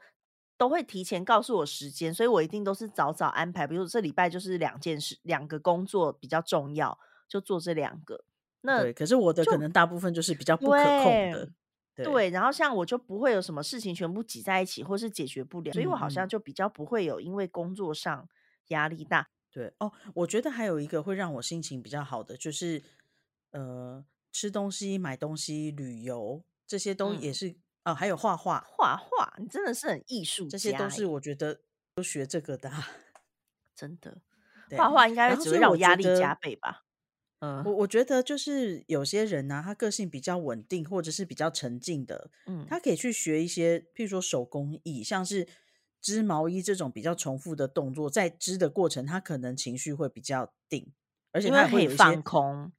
[0.57, 3.65] 都会提前告诉我时间，所以我一定都是早早安排。
[3.65, 8.23] 比如说这礼拜就是两件事，两个工作比较重要，就做这两个。
[8.61, 11.49] 那对，可是我的可能大部分就是比较不可控的，
[11.95, 18.29] 对，对，然后像我就不会有什么事情全部挤在一起，或是解决不了，所以我好像就比较不会有因为工作上
[18.67, 19.29] 压力大。
[19.54, 22.82] 对哦，我觉得还有一个会让我心情比较好的，就是
[23.52, 31.62] 呃，吃东西、买东西、旅游，这些都也嗯，是哦，还有画画，画画，你真的是很艺术这些都，是我觉得
[31.95, 32.88] 都学这个的啊
[33.76, 34.22] 真的，
[34.76, 34.89] 画对。
[34.89, 36.84] 画应该会只会然后所以我让我压力加倍吧？
[37.39, 45.47] 嗯我我觉得就是有些人呢、他个性比较稳定，或者是比较沉静的，嗯他可以去学一些，譬如说手工艺，像是
[46.02, 50.91] 织毛衣这种比较重复的动作，在织的过程，他可能情绪会比较定，
[51.32, 52.72] 而且他会有一些可以放空，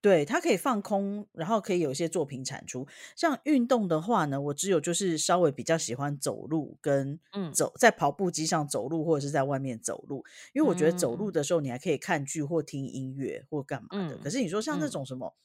[0.00, 2.88] 对，它可以放空，然后可以有一些作品产出。
[3.14, 14.16] 像运动的话呢，我只有就是稍微比较喜欢走路跟嗯走在跑步机上走路，或者是在外面走路，因为我觉得走路嗯的时候你还可以看剧或听音乐或干嘛的。
[14.18, 15.36] 可嗯是你说像那嗯种什么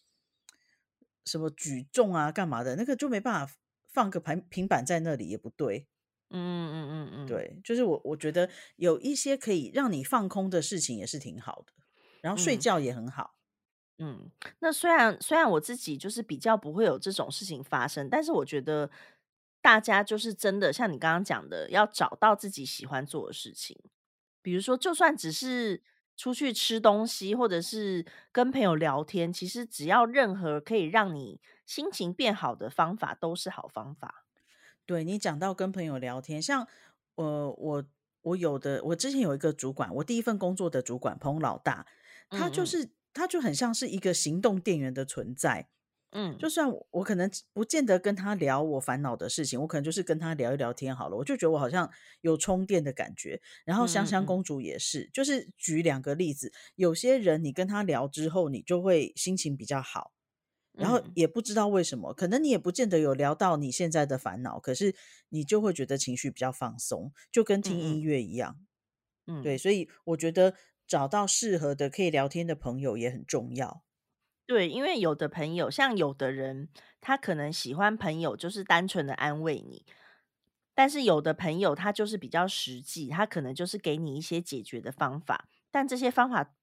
[1.26, 3.54] 什么举重啊干嘛的，那个就没办法
[3.88, 5.86] 放个平平板在那里也不对。
[6.32, 6.40] 嗯
[6.74, 11.74] 嗯嗯嗯对，就是我我觉得有一些可以让你放空的事情也是挺好的，
[12.22, 13.36] 然后睡嗯觉也很好。
[14.00, 14.30] 嗯。
[14.60, 18.90] 那虽然虽然我自己就是比较不会有这种事情发生，但是我觉得
[19.62, 23.78] 大家就是真的像你刚刚讲的，要找到自己喜欢做的事情。
[24.42, 25.82] 比如说，就算只是
[26.16, 34.27] 出去吃东西，或者是跟朋友聊天，其实只要任何可以让你心情变好的方法，都是好方法。
[34.88, 36.68] 对你讲到跟朋友聊天，像
[37.16, 37.86] 呃，我
[38.22, 41.86] 我有的，我之前有一个主管，我第一份工作的主管彭老大，
[42.30, 45.70] 他嗯嗯就是他就很像是一个行动电源的存在。
[46.12, 53.42] 嗯就算我我可能不见得跟他聊我烦恼的事情，我可能就是跟他聊一聊天好了，我就觉得我好像有充电的感觉。
[53.66, 60.14] 然后香香公主也是，就是举两个例子，有些人你跟他聊之后，你就会心情比较好。
[60.78, 64.96] 然后嗯也不知道为什么，可能你也不见得有聊到你现在的烦恼，可是
[65.30, 68.58] 你就会觉得情绪比较放松，就跟听音嗯乐一样。
[69.26, 70.54] 嗯对，嗯，所以我觉得
[70.88, 73.84] 找到适合的可以聊天的朋友也很重要。
[74.46, 76.70] 对，因为有的朋友，像有的人，
[77.02, 79.86] 他可能喜欢朋友就是单纯的安慰你，
[80.74, 86.56] 但是有的朋友他就是比较实际，他可能就是给你一些解决的方法，但这些方法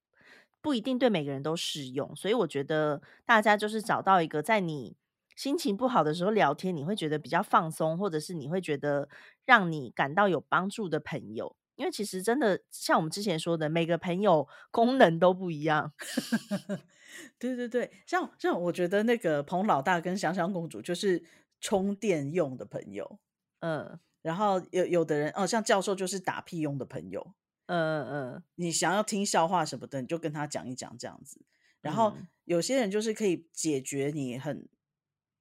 [0.65, 4.97] 不一定对每个人都适用，所以我觉得大家就是找到一个在你
[5.35, 9.07] 心情不好的时候聊天，你会觉得比较放松，或者是你会觉得
[9.45, 11.55] 让你感到有帮助的朋友。
[11.75, 15.93] 因为其实真的像我们之前说的，每个朋友功能都不一样。
[17.37, 21.23] 对对对，像像我觉得那个彭老大跟香香公主就是
[21.61, 23.19] 充电用的朋友，
[23.59, 27.35] 嗯然后有有的人哦，像教授就是打屁用的朋友。
[27.67, 31.41] 嗯嗯你想要听笑话什么的，你就跟他讲一讲这样子。
[31.81, 34.67] 然后嗯有些人就是可以解决你很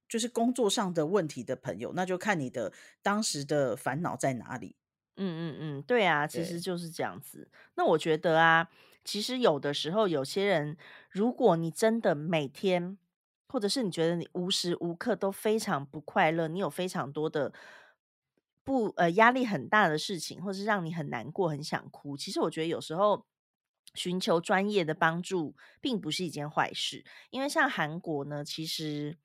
[0.08, 2.72] 就是工作上的问题的朋友，那就看你的
[3.02, 4.76] 当时的烦恼在哪里。
[5.16, 5.22] 嗯
[5.52, 7.48] 嗯嗯，对啊，其实，就是这样子。
[7.76, 8.68] 那我觉得啊，
[9.04, 10.76] 其实有的时候，有些人，
[11.08, 12.98] 如果你真的每天，
[13.48, 17.52] 或者是你觉得你无时无刻都非常不快乐，你有非常多的
[18.64, 23.26] 不呃压力很大的事情，或是让你很难过、很想哭，其实我觉得有时候
[23.94, 29.18] 寻求专业的帮助并不是一件坏事，因为像韩国呢，其实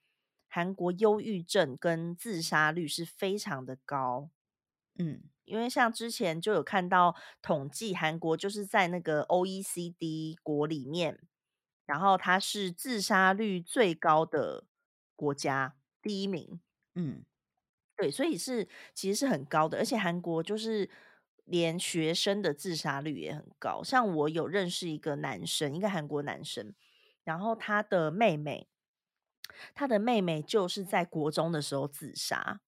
[0.48, 4.30] 韩国忧郁症跟自杀率是非常的高。
[4.98, 11.20] 嗯因为像之前就有看到统计，韩国就是在那个 OECD 国里面，
[11.88, 14.66] 然后它是自杀率最高的
[15.16, 16.60] 国家，第一名。
[16.96, 17.26] 嗯
[18.00, 20.90] 对，所以是其实是很高的，而且韩国就是
[21.44, 23.84] 连学生的自杀率也很高。
[23.84, 26.74] 像我有认识一个男生，一个韩国男生，
[27.26, 28.70] 然后他的妹妹，
[29.74, 32.62] 他的妹妹就是在国中的时候自杀，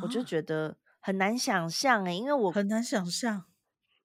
[0.00, 3.44] 我就啊，觉得很难想象诶，因为我很难想象。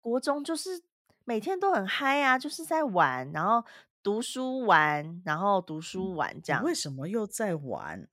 [0.01, 0.83] 国中就是
[1.23, 3.63] 每天都很嗨啊，就是在玩，然后
[4.01, 6.73] 读书玩，然后读书玩这样为。
[6.73, 8.07] 什么又在玩？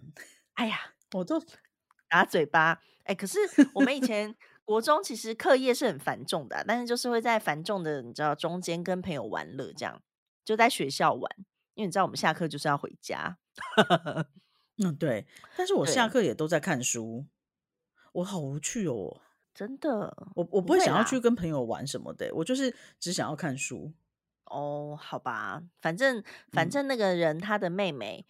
[0.54, 1.40] 哎呀，我都
[2.12, 2.82] 打嘴巴。
[3.04, 3.38] 哎，可是
[3.74, 4.34] 我们以 前
[4.64, 10.00] 国中其实课业是很繁重的啊但是就是会在繁重的你知道中间跟朋友玩乐，这样
[10.44, 11.32] 就在学校玩，
[11.74, 13.38] 因为你知道我们下课就是要回家。
[14.82, 17.26] 嗯对，但是我下对，课也都在看书，
[18.12, 19.20] 我好无趣哦。
[19.54, 21.20] 真的我我不不会想要去。
[21.20, 23.92] 跟朋友玩什么的，我就是只想要看书。
[24.46, 28.24] 哦，好吧，反正反嗯正那个人他的妹妹，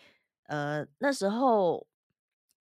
[0.47, 1.87] 呃，那时候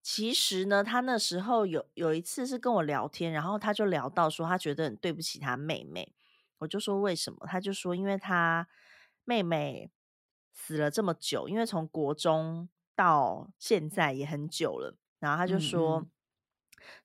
[0.04, 6.14] 其实呢，他那时候有有一次是跟我聊天，然后他就聊到说他觉得很对不起他妹妹，
[6.58, 7.45] 我就说为什么？
[7.45, 8.68] 他就说因为他
[9.26, 9.91] 妹妹
[10.54, 16.10] 死了这么久，因为从国中到现在也很久了，然后他就嗯说嗯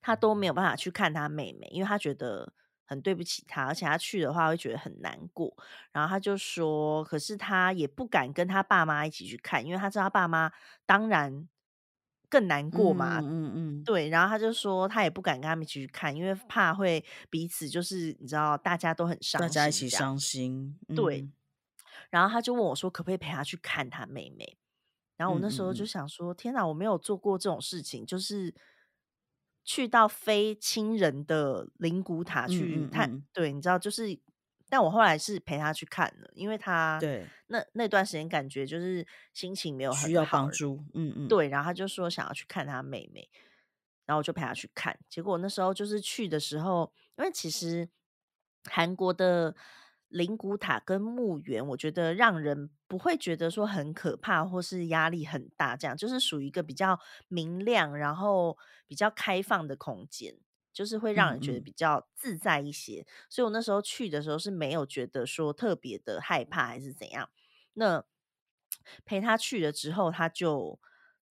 [0.00, 2.54] 他都没有办法去看他妹妹，因为他觉得
[2.86, 5.54] 很对不起他，而且他去的话会觉得很难过。
[5.92, 10.50] 然后他就说，可是他也不敢跟他爸妈一起去看，因为他知道他爸妈
[10.86, 11.46] 当然
[12.28, 13.20] 更难过嘛。
[13.20, 20.78] 嗯嗯嗯，对，然后他就说他也不敢跟他们一起去看，因为怕会彼此就是你知道大家都很伤心，大家一起伤心。
[20.94, 21.28] 对，
[22.10, 24.58] 然后他就问我说，可不可以陪他去看他妹妹？
[25.16, 28.54] 然后我那时候就想说，天哪，我没有做过这种事情，就是
[29.64, 33.22] 去到非亲人的灵骨塔去看。
[33.32, 34.18] 对，你知道，就是，
[34.68, 40.84] 但我后来是陪他去看了，因为他对那那段时间感觉就是心情没有很需要帮助。
[40.94, 43.28] 嗯嗯，对，然后他就说想要去看他妹妹，
[44.04, 44.98] 然后我就陪他去看。
[45.08, 47.88] 结果那时候就是去的时候，因为其实
[48.64, 49.54] 韩国的。
[50.08, 60.36] 灵骨塔跟墓园，我觉得让人不会觉得说很可怕或是压力很大，这样就是属于一个比较明亮，然后比较开放的空间，
[60.76, 63.06] 就是会让人觉得比较自在一些。
[63.30, 67.30] 所以我那时候去的时候是没有觉得说特别的害怕还是怎样。
[67.72, 68.04] 那
[69.06, 70.78] 陪他去了之后，他就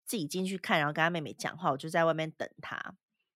[0.03, 2.95] 自己进去看，然后跟他妹妹讲话，我就在外面等他。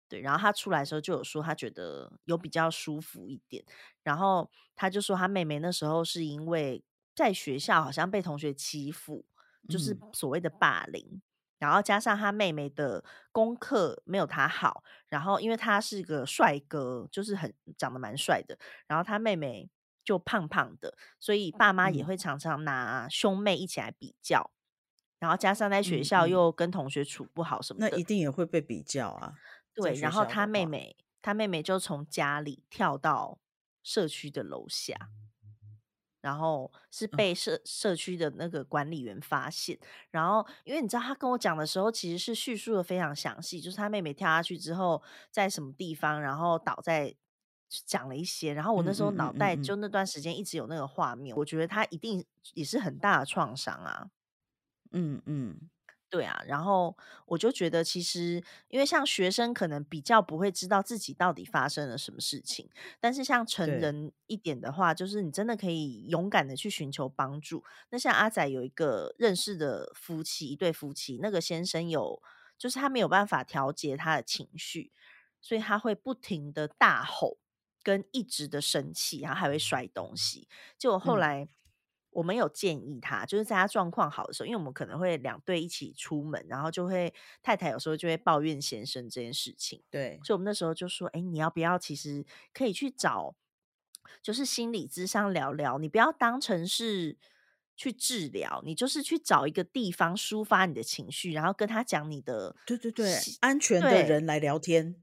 [0.09, 3.65] 对，然后他出来的时候就有说，他觉得有比较舒服一点。
[4.05, 6.85] 然后他就说，他妹妹那时候是因为
[7.17, 9.25] 在学校好像被同学欺负，
[9.69, 11.21] 就是所谓的霸凌。
[11.59, 18.59] 然后加上他妹妹的功课没有他好，然后因为他是个帅哥，就是很长得蛮帅的。
[18.87, 19.71] 然后他妹妹
[20.05, 24.51] 就胖胖的，所以爸妈也会常常拿兄妹一起来比较。
[25.19, 29.33] 然后加上在学校又跟同学处不好什么的，那一定也会被比较啊。
[29.75, 33.39] 对，然后他妹妹，他妹妹就从家里跳到
[33.83, 34.95] 社区的楼下，
[36.27, 39.79] 然后是被社社区的那个管理员发现。
[40.11, 45.01] 然后，因为你知道，他跟我讲的时候，其实是叙述的非常详细，就是他妹妹跳下去之后，
[45.31, 47.15] 在什么地方，然后倒在
[47.69, 48.53] 讲了一些。
[48.53, 52.25] 然后我那时候脑袋就那段时间一直有那个画面，我觉得他一定
[52.55, 54.11] 也是很大的创伤啊。
[54.91, 55.71] 嗯嗯。
[56.09, 56.97] 对啊，然后
[57.27, 67.65] 我就觉得，其实因为像学生可能比较不会知道自己到底发生了什么事情，但是像成人一点的话，就是你真的可以勇敢的去寻求帮助。
[67.91, 72.23] 那像阿仔有一个认识的夫妻，一对夫妻，那个先生有，
[72.57, 74.93] 就是他没有办法调节他的情绪，
[75.41, 77.39] 所以他会不停的大吼，
[77.83, 80.49] 跟一直的生气，然后还会摔东西。
[80.79, 81.49] 结果后来。
[82.17, 87.13] 我们有建议他，就是在他状况好的时候，因为我们可能会两对一起出门，然后就会
[87.43, 89.83] 太太有时候就会抱怨先生这件事情。
[89.91, 93.37] 对，所以我们那时候就说：“哎，你要不要其实可以去找，
[94.23, 95.79] 就是心理咨商聊聊？
[95.79, 97.19] 你不要当成是
[97.77, 104.97] 去治疗，你就是去找一个地方抒发你的情绪，然后跟他讲你的，对对对，安全的人来聊天。”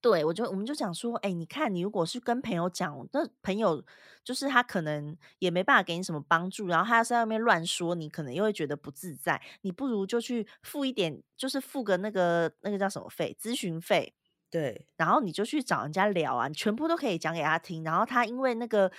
[0.00, 3.82] 对，我就我们就讲说，哎，你看，你如果是跟朋友讲，那朋友
[4.22, 9.40] 就是他可能也没办法给你什么帮助，然后他要在外面乱说，你可能又会觉得不自在。
[9.62, 14.14] 你不如就去付一点，就是付个那个那个叫什么费，咨询费。
[14.50, 17.82] 对，然后你就去找人家聊啊，你全部都可以讲给他听。
[17.82, 18.90] 然后他因为那个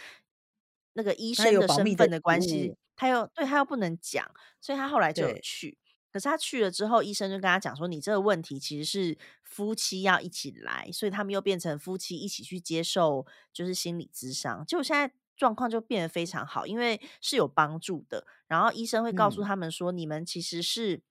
[0.94, 4.30] 那个医生的身份的关系，他又对他又不能讲，
[4.60, 5.78] 所以他后来就有去。
[6.18, 14.66] 可是他去了之后，医生就跟他讲说：“你这个问题其实是夫妻要一起来，所以他们又变成夫妻一起去接受就是心理咨商。
[14.66, 18.26] 结果现在状况就变得非常好，因为是有帮助的。
[18.48, 21.04] 然后医生会告诉他们说：你们其实是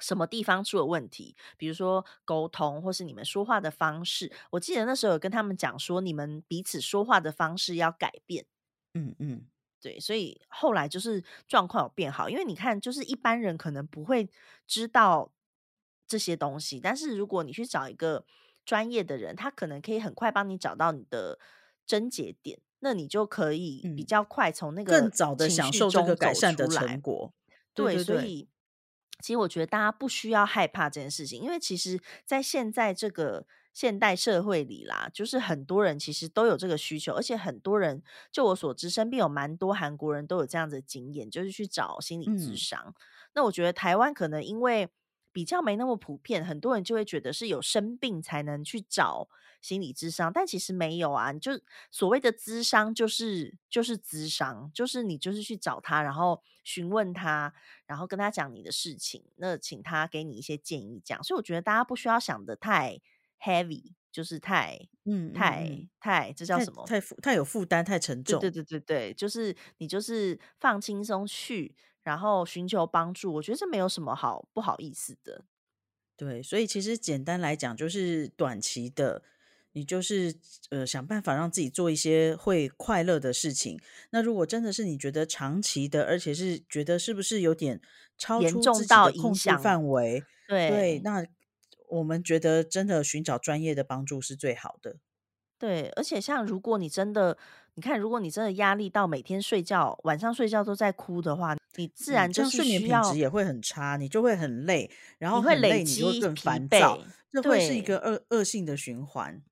[0.00, 4.32] 什么地方出了问题，比如说沟通，或是你们说话的方式。
[4.50, 8.46] 我记得那时候有跟他们讲说，你们彼此说话的方式要改变。
[8.94, 9.46] 嗯嗯。”
[9.84, 14.26] 对，所以后来就是状况有变好，因为你看，就是一般人可能不会
[14.66, 15.30] 知道
[16.06, 18.24] 这些东西，但是如果你去找一个
[18.64, 21.38] 专业的人，他可能可以很快帮你找到你的
[21.84, 27.34] 症结点，那你就可以比较快从那个更早的享受这个改善的成果。
[27.74, 28.48] 对，所以
[29.20, 33.46] 其实我觉得大家不需要害怕这件事情，因为其实在现在这个。
[33.74, 42.94] 现代社会里啦，就是很多人其实都有这个需求，而且很多人，就我所知，身边有蛮多韩国人都有这样子的经验，就是去找心理咨商。
[43.34, 44.88] 那我觉得台湾可能因为
[45.32, 49.28] 比较没那么普遍，很多人就会觉得是有生病才能去找
[49.60, 51.32] 心理咨商，但其实没有啊。
[51.32, 51.60] 就
[51.90, 57.52] 所谓的咨商，就是就是咨商，就是你就是去找他，然后询问他，
[57.86, 61.20] 然后跟他讲你的事情，那请他给你一些建议，这样。
[61.24, 63.00] 所以我觉得大家不需要想的太。
[63.44, 66.84] Heavy 就是太，嗯，太太，这叫什么？
[66.86, 68.40] 太负，太有负担，太沉重。
[68.40, 73.34] 对对对对，就是你就是放轻松去，然后寻求帮助。
[73.34, 75.44] 我觉得这没有什么好不好意思的。
[76.16, 79.24] 对，所以其实简单来讲，就是短期的
[79.72, 80.32] 你就是
[80.70, 83.76] 呃想办法让自己做一些会快乐的事情。
[84.10, 87.80] 那如果真的是你觉得长期的，而且是觉得是不是有点
[88.16, 91.26] 超严出自己的控制响范围，对，对那
[91.88, 94.96] 我们觉得真的寻找专业的帮助是最好的。
[95.60, 97.36] 对，而且像如果你真的，
[97.74, 107.82] 你看，如果你真的压力到每天睡觉，晚上睡觉都在哭的话，你自嗯，然就睡眠品质也会很差，你就会很累，然后你会累很累，你就会更积疲烦躁，惫，这会是一对。
[107.82, 109.42] 个恶恶性的循环。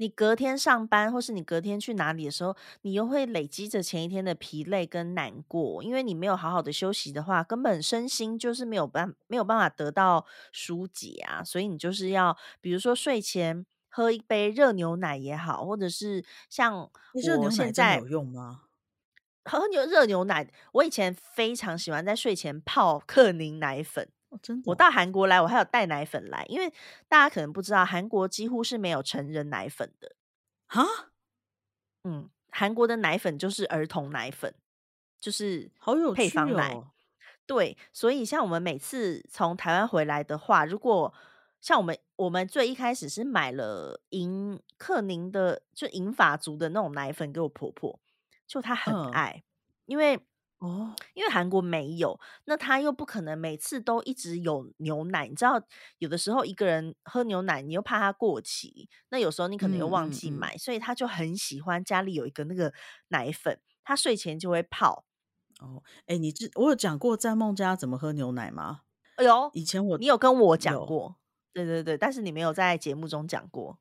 [0.00, 11.44] 你隔天上班，或是你隔天去哪里的时候，你又会累积着前一天的疲累跟难过，因为你没有好好的休息的话，根本身心就是没有办没有办法得到疏解啊。
[11.44, 18.62] 所以你就是要，比如说睡前喝一杯热牛奶也好，或者是像我诶热牛奶现在有用吗？
[19.44, 24.08] 喝牛热牛奶，我以前非常喜欢在睡前泡克宁奶粉。
[24.40, 24.76] 哦，真的我哦？
[24.76, 26.72] 到韩国来，我还有带奶粉来，因为
[27.08, 30.14] 大家可能不知道，韩国几乎是没有成人奶粉的。
[30.66, 30.84] 哈？
[32.04, 34.54] 嗯，韩国的奶粉就是儿童奶粉，
[35.20, 36.74] 就是好有趣配方奶。
[36.74, 36.90] 哦。
[37.46, 41.12] 对，所以像我们每次从台湾回来的话，如果
[41.60, 48.00] 像我们我们最一开始是买了银克宁的，就银发族的那种奶粉给我婆婆，
[48.46, 49.10] 就她很嗯。
[49.10, 49.42] 爱，
[49.86, 50.20] 因为
[50.60, 50.94] 哦。
[51.14, 55.60] 因为韩国没有，那他又不可能每次都一直有牛奶，你知道，
[55.98, 59.90] 有的时候一个人喝牛奶，你又怕它过期，那有时候你可能又嗯嗯嗯。
[59.90, 62.72] 忘记买，所以他就很喜欢家里有一个那个
[63.08, 65.04] 奶粉，他睡前就会泡。
[65.60, 68.82] 哦，诶，你知我有讲过在梦家怎么喝牛奶吗？
[69.16, 70.86] 哎呦，以前我你有跟我讲有。
[70.86, 71.16] 过，
[71.52, 73.78] 对对对，但是你没有在节目中讲过。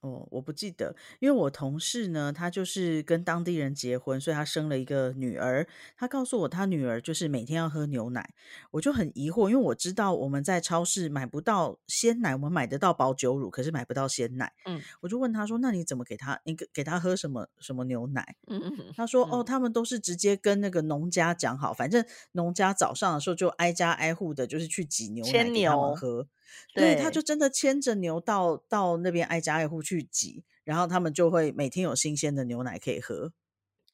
[0.00, 5.66] 哦，我不记得，因为我同事呢，他就是跟当地人结婚，所以他生了一个女儿。
[5.96, 8.32] 他告诉我，他女儿就是每天要喝牛奶，
[8.70, 14.52] 我就很疑惑，因为我知道我们在超市买不到鲜奶，我们买得到保酒乳，可是买不到鲜奶。
[14.64, 16.40] 嗯我就问他说：“那你怎么给他？
[16.44, 26.26] 你给给他喝什么什么牛奶？”嗯嗯他说：“哦，嗯，他们都是直接跟那个农家讲好，反正农家早上的时候就挨家挨户的，就是去挤牛奶牵给他们牛，喝。
[26.74, 33.32] 对，他就，真的牵着牛到到那边挨家挨户去挤，然后他们就会每天有新鲜的牛奶可以喝。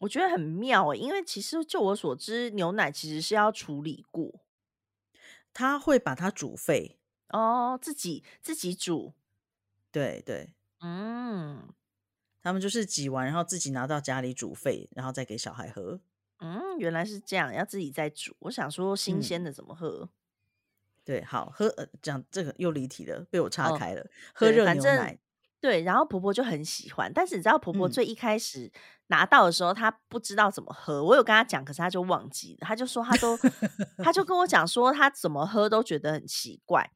[0.01, 4.41] 我觉得很妙诶，因为其实就我所知，牛奶其实是要处理过
[5.53, 6.99] 他会把它煮沸，
[7.31, 9.15] 哦，自己自己煮，
[9.91, 11.67] 对对，嗯
[12.43, 15.99] 他们就是挤完，然后自己拿到家里煮沸，然后再给小孩喝。
[16.39, 18.37] 嗯，原来是这样，要自己再煮。
[18.41, 20.11] 我想说新鲜嗯，的怎么喝？
[21.07, 24.05] 对，好喝，呃，讲这个又离题了，被我岔哦，开了。
[24.35, 25.17] 喝热牛奶，
[25.61, 28.71] 对，然后婆婆就很喜欢，但是你知道婆婆嗯，最一开始
[29.07, 33.39] 拿到的时候，她不知道怎么喝，我有跟她讲，可是她就忘记了，她就说她都，
[34.03, 36.91] 她就跟我 讲说她怎么喝都觉得很奇怪。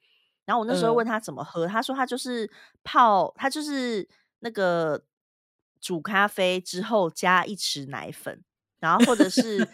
[0.45, 2.51] 然后我那时候问呃，她怎么喝，她说她就是
[2.83, 4.09] 泡，她就是
[4.41, 5.05] 那个
[5.81, 8.43] 煮咖啡之后加一匙奶粉，
[8.81, 9.65] 然后或者是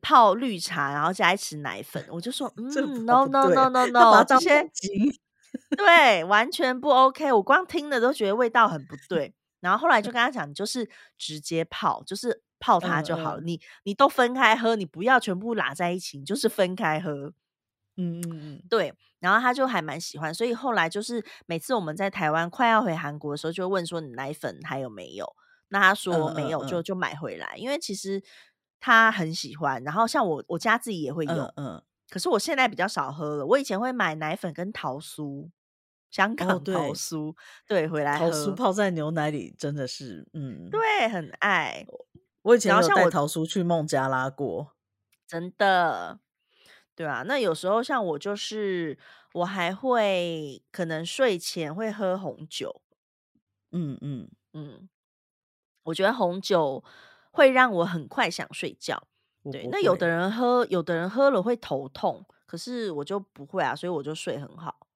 [0.00, 2.04] 泡绿茶，然后加一匙奶粉。
[2.10, 4.70] 我就说，嗯，no no 对，no no no，这些。
[5.76, 9.34] 对，完全不 OK，我光听了都觉得味道很不对。
[9.60, 13.40] 然后后来就跟他讲，你就是直接泡，就是泡它嗯就好了。
[13.40, 17.32] 嗯你你都分开喝，你不要全部拉在一起，你就是分开喝。
[17.96, 25.34] 嗯嗯嗯，对，然后他就还蛮喜欢，所以后来就是每次我们在台湾快要回韩国的时候，就会问说你奶粉还有没有？
[25.70, 28.22] 那他嗯说没有，嗯嗯就就买回来，因为其实
[28.80, 29.82] 他很喜欢。
[29.82, 33.46] 然后像我我家自己也会用，嗯嗯，可是我现在比较少喝了。
[33.46, 35.50] 我以前会买奶粉跟桃酥，
[36.10, 37.34] 香哦，港桃对，酥，
[37.66, 41.86] 对，回来桃酥，泡在牛奶里真的是，嗯，对，很爱。
[42.42, 44.74] 我以前有带桃酥去孟加拉过。
[45.26, 46.20] 真的，
[46.94, 48.98] 对啊，那有时候像我就是
[49.34, 52.80] 我还会可能睡前会喝红酒，
[53.70, 54.88] 嗯嗯，嗯，
[55.82, 56.82] 我觉得红酒
[57.38, 59.06] 会让我很快想睡觉。
[59.52, 64.88] 对，那有的，人喝，有的人喝了会头痛，可是我就不会啊，所以我就睡很好。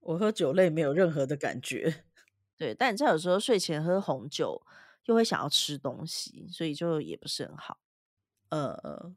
[0.00, 2.04] 我喝酒类没有任何的感觉。
[2.56, 4.60] 对，但你知道有时候睡前喝红酒
[5.06, 7.78] 又会想要吃东西，所以就也不是很好。
[8.50, 9.14] 呃呃，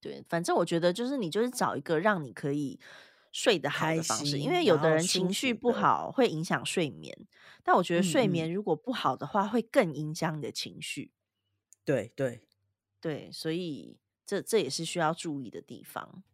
[0.00, 2.78] 对，反正我觉得就是你就是找一个让你可以
[3.32, 7.26] 睡得好开的方式，因心，为有的人情绪，不好会影响睡眠，
[7.64, 11.10] 但我觉得睡眠如果不好的话，会更影响你的情绪。
[11.86, 12.42] 对对，
[13.00, 16.24] 对，所以这这也是需要注意的地方。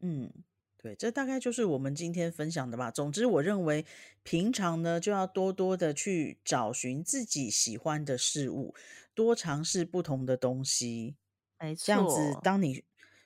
[0.00, 0.32] 嗯，
[0.78, 2.90] 对，这大概就是我们今天分享的吧。
[2.90, 3.84] 总之，我认为
[4.22, 8.74] 平常呢就要多多的去找寻自己喜欢的事物，
[9.14, 11.16] 多尝试不同的东西。
[11.60, 12.82] 没错这样子，当你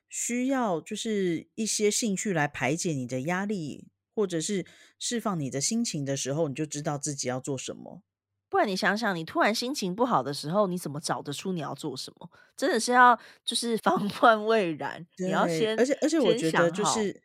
[0.09, 4.67] 需要就是一些兴趣来排解你的压力，或者是
[4.99, 8.03] 释放你的心情的时候，你就知道自己要做什么。
[8.49, 12.31] 不然你想想，你突然心情不好的时候，你怎么找得出你要做什么？
[12.57, 16.71] 真的是要就是 防患未然，你要，先而且而且我觉得。
[16.71, 17.23] 就是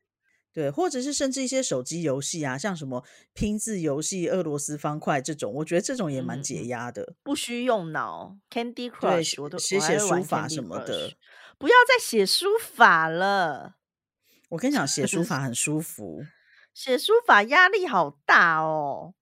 [0.53, 3.03] 对，或者是甚至一些手机游戏啊，像什么
[3.33, 7.15] 拼字游戏、俄罗斯方块这种，我觉得这种也蛮解压的。
[7.23, 11.13] 不需用脑 Candy Crush，我都写写书法什么的。
[11.57, 13.77] 不要再写书法了，
[14.49, 16.23] 我跟你讲，写书法很舒服。
[16.75, 19.15] 写书法压力好大哦。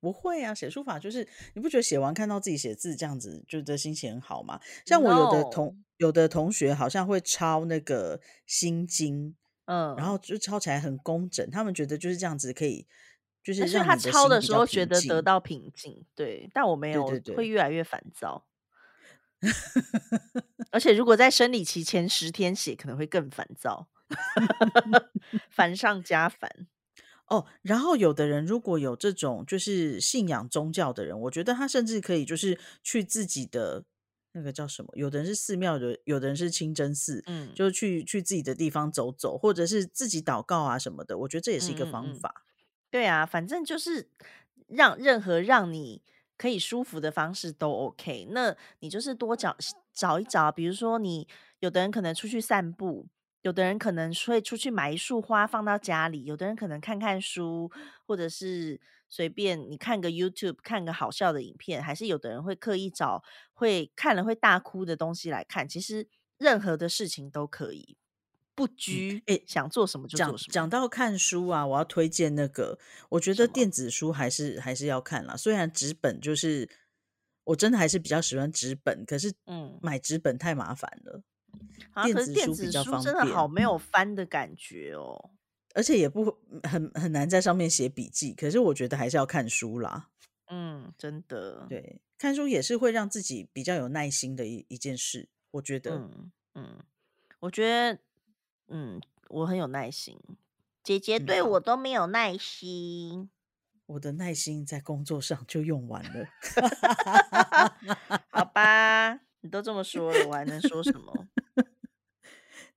[0.00, 4.58] 不会啊，写书法就是你不觉得写完看到自己写字这样子，就的心情很好吗？
[4.86, 9.36] 像我有的 No，同有的同学好像会抄那个心经，
[9.66, 12.86] 嗯然嗯，后就抄起来很工整，他们觉得就是这样子可以，
[13.44, 15.20] 就是他抄的时候觉得得。
[15.20, 18.46] 到平静，对，但我没有，对对对，会越来越烦躁。
[20.70, 23.88] 而且如果在生理期前十天写，可能会更烦躁，
[25.50, 26.68] 烦上加烦。
[27.30, 33.84] 哦，然后有的人如果有这种就是信仰宗教的人，我觉得他甚至可以就是去自己的
[34.32, 42.44] 那个叫什么，有的人是寺庙有，有的人是清真寺，嗯就是去去自己的地方走走，或者是自己祷告啊什么的，我觉得这也是一个嗯嗯嗯，方法。
[42.90, 44.08] 对啊，反正就是
[44.66, 46.02] 让任何让你
[46.36, 48.26] 可以舒服的方式都 OK。
[48.32, 49.56] 那你就是多找
[49.94, 51.28] 找一找，比如说你
[51.60, 53.06] 有的人可能出去散步，
[53.42, 57.70] 有的人可能会出去买一束花放到家里，有的人可能看看书，
[58.06, 63.22] 或者是随便你看个 YouTube 看个好笑的影片，还是有的人会刻意找
[63.52, 65.66] 会看了会大哭的东西来看。
[65.68, 66.06] 其实
[66.38, 67.96] 任何的事情都可以，
[68.54, 70.52] 不嗯，拘，诶，想做什么就做什么。
[70.52, 72.78] 讲到看书啊，我要推荐那个，
[73.10, 73.34] 我觉？
[73.34, 75.36] 得电子书还是还是要看啦。
[75.36, 76.68] 虽然纸本就是
[77.44, 79.80] 我真的还是比较喜欢纸本，可是嗯。
[79.80, 81.22] 买纸本太麻烦了，
[81.92, 82.98] 啊，电可是电子书。
[83.00, 85.30] 真的好没有翻的感觉哦。
[85.74, 90.08] 而且也不很很难在上面写笔记，可是我觉得还是要看书啦。
[90.48, 91.66] 嗯，真的。
[91.68, 95.96] 对，看书也是会让自己比较有耐心的一一件事，我觉得。
[95.96, 96.78] 嗯嗯，
[97.38, 98.00] 我觉得，
[98.66, 100.18] 嗯，我很有耐心，
[100.82, 103.30] 姐姐嗯，对我，都没有耐心。
[103.86, 106.26] 我的耐心在工作上就用完了。
[108.30, 111.28] 好吧，你都这么说了，我还能说什么？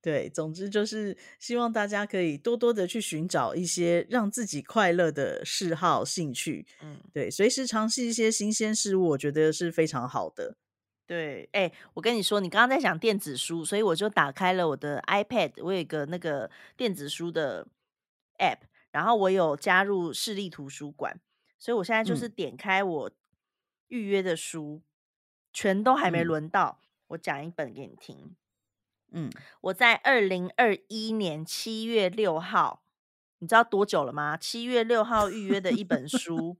[0.03, 6.67] 对，总之就是希望大家可以多多的去寻找一些让自己快乐的嗜好、兴趣。
[6.81, 10.57] 嗯，对，随时尝试一些新鲜事物，我觉得是非常好的。
[11.07, 17.65] 对，哎、我跟你说，你刚刚在讲电子书，所以我就打开了我的 iPad，我有一个那个电子书的
[18.39, 18.59] App，
[18.91, 21.17] 然后我有加入市立图书馆，
[21.57, 23.11] 所以我现在就是嗯点开我
[23.87, 24.81] 预约的书，
[25.53, 26.81] 全都还没嗯轮到。
[27.07, 28.35] 我讲一本给你听，
[29.13, 32.83] 嗯，我在二零二一年七月六号，
[33.39, 34.35] 你知道多久了吗？
[34.35, 36.57] 七月六号预约的一本书，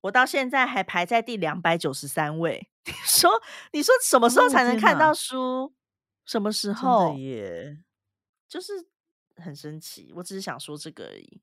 [0.00, 2.68] 我到现在还排在第两百九十三位。
[2.86, 3.30] 你说，
[3.72, 5.74] 你说什么时候哦，才能看到哪，书？
[6.24, 7.14] 什么时候？
[7.18, 7.78] 耶。
[8.48, 8.72] 就是
[9.36, 10.12] 很神奇。
[10.16, 11.40] 我只是想说这个而已。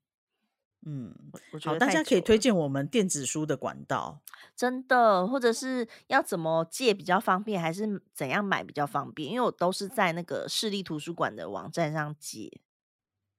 [0.86, 4.20] 嗯，我我觉好，得太大家可以推荐我们电子书的管道。
[4.54, 9.30] 真的，或者是要怎么借比较方便，还是怎样买比较方便？
[9.30, 12.60] 因为我都是在那个市立图书馆的网站上借。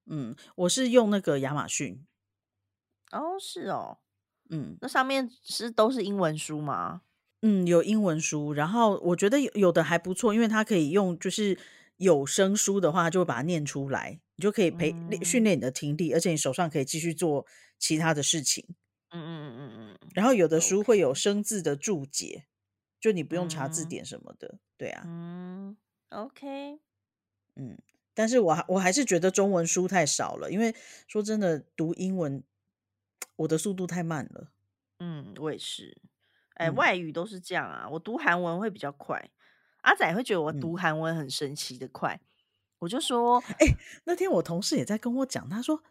[0.07, 2.05] 嗯，我是用那个亚马逊。
[3.11, 3.99] 哦，是哦，
[4.49, 7.01] 嗯那上面是都是英文书吗？
[7.41, 11.57] 嗯，有英文书，然后我觉得有有的还不错，因为它可以用就是
[11.97, 17.45] 有声书的话，它就会把它念出来，你就可以培练训嗯练你的听力，而且你手上可以继续做
[17.79, 18.75] 其他的事情。
[19.11, 22.47] 嗯嗯嗯嗯嗯然后有的书会有生字的注解，
[22.99, 24.59] 就你不用查字嗯典什么的。
[24.77, 25.77] 对啊，嗯
[26.09, 26.79] ，OK，
[27.55, 27.77] 嗯，
[28.13, 30.75] 但是我还我还是觉得中文书太少了，因为
[31.07, 32.43] 说真的，读英文
[33.37, 34.51] 我的速度太慢了。
[34.99, 35.97] 嗯，我也是。
[36.55, 39.29] 哎，嗯外语都是这样啊，我读韩文会比较快。
[39.85, 42.19] 阿仔会觉得我嗯，读韩文很神奇的快，
[42.79, 43.67] 我就说，哎，
[44.05, 45.83] 那天我同事也在跟我讲，他说，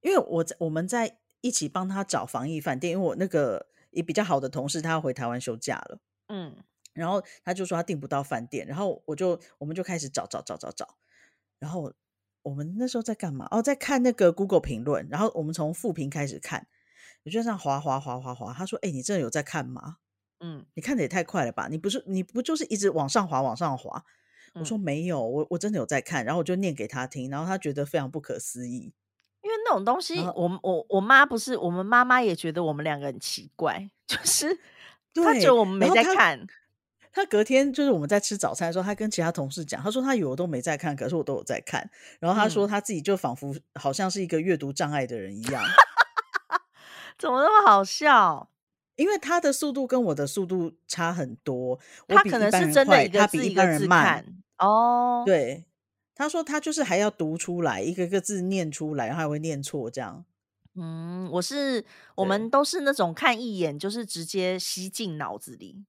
[0.00, 5.98] 因为我在我们在一起帮他找防疫饭店，因为我那个也比较好的同事他要回台湾休假了，
[6.28, 6.56] 嗯
[6.94, 10.96] 然后他就说他订不到饭店，然后我就我们就开始找找找找找，
[11.58, 11.92] 然后
[12.42, 13.48] 我们那时候在干嘛？
[13.50, 16.68] 哦，在看那个 Google 评论，然后我们从负评开始看，
[17.24, 18.52] 我就这样滑滑滑滑滑。
[18.54, 19.96] 他说：“哎、你真的有在看吗？
[20.40, 21.68] 嗯你看的也太快了吧！
[21.70, 24.04] 你不是你不就是一直往上滑往上滑？”
[24.54, 28.92] 我说：“嗯，没有，我我真的有在看。”然后我就念给他听，然后他觉得非常不可思议。
[29.42, 34.58] 因为那种东西，我我我妈不是，我们妈妈也觉得我们两个很奇怪， 就是
[35.14, 36.46] 她觉得，我们没在看。
[37.12, 41.90] 他隔天就是我们在吃早餐的时候，他跟其他同事讲，他说他以为我都没在看，可是我都有在看。
[42.20, 45.62] 然后他说嗯，他自己就仿佛好像是一个阅读障碍的人一样。
[47.18, 48.50] 怎么那么好笑？
[48.96, 51.78] 因为他的速度跟我的速度差很多，
[52.08, 54.04] 他可能是真的快，一个字一个字慢。
[54.04, 55.22] 看哦。
[55.24, 55.66] 对，
[56.14, 60.24] 他说他就是还要读出来，一个个字念出来，然后还会念错这样。
[60.74, 61.84] 嗯，我是
[62.16, 65.84] 我对，们都是那种看一眼就是直接吸进脑子里。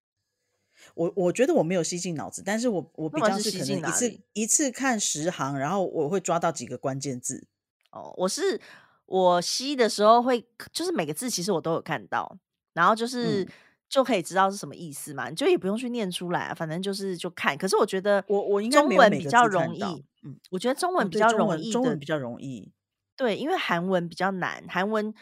[0.95, 4.19] 我我觉得我没有吸进脑子，但是我我比较是可能一次？
[4.33, 7.47] 一次看十行，然后我会抓到几个关键字。
[7.91, 8.61] 哦，我是
[9.05, 12.37] 我吸的时候会，就是每个字其实我都有看到，
[12.77, 13.47] 然后就是嗯，
[13.89, 17.57] 就可以知道是什么意思嘛，你就也不用去念出来啊，反正就是就看。
[17.57, 19.45] 可是我觉得我我应该中文比较。
[19.47, 19.81] 容易，
[20.23, 22.71] 嗯，我觉得中文比较容易的，中文比较容易。
[23.15, 25.13] 对，因为韩文比较难，韩文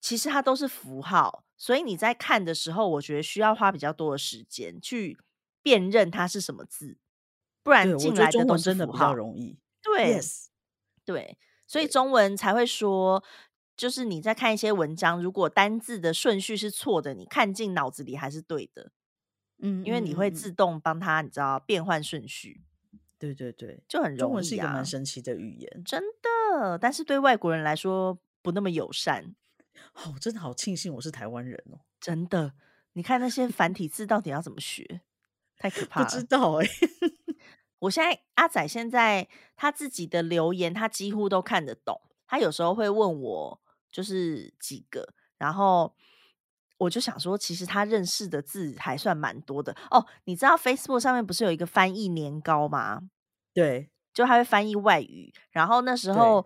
[0.00, 5.18] 其实它都是符号，所以你在看的时候，我觉得需要花比较多的时间去
[5.62, 6.96] 辨认它是什么字，
[7.62, 9.14] 不然进来的都文真的比较是符号。
[9.14, 9.58] 容易。
[9.82, 10.46] 对 Yes，
[11.04, 11.36] 对，
[11.66, 13.22] 所以，中文才会说，
[13.78, 18.90] 就是你在看一些文章，如果单字的顺序是错的，你看进脑子里还是对的，
[19.60, 22.64] 嗯因为你会自动帮他，你知道变换顺序，
[23.18, 25.82] 对对对，就很容易中文是一个蛮啊，神奇的语言。
[25.84, 26.76] 真的。
[26.78, 29.36] 但是对外国人来说不那么友善，
[29.94, 32.54] 哦，我真的好庆幸我是台湾人哦，真的。
[32.94, 35.02] 你看那些繁体字到底要怎么学？
[35.56, 36.08] 太可怕了。
[36.08, 36.66] 知道哎、
[37.78, 42.00] 我现在阿仔现在他自己的留言，他几乎都看得懂。
[42.26, 43.60] 他有时候会问我，
[43.90, 45.94] 就是几个，然后
[46.78, 49.76] 我就想说，其实他认识的字还算蛮多的。
[49.90, 50.06] 哦。
[50.24, 53.02] 你知道 Facebook 上面不是有一个翻译年糕吗？
[53.52, 53.90] 对。
[54.14, 56.44] 就他会翻译外语，然后那时，候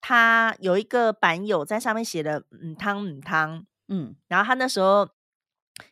[0.00, 5.06] 他有一个版友在上面写了“嗯汤嗯汤”，嗯，然后他那时候，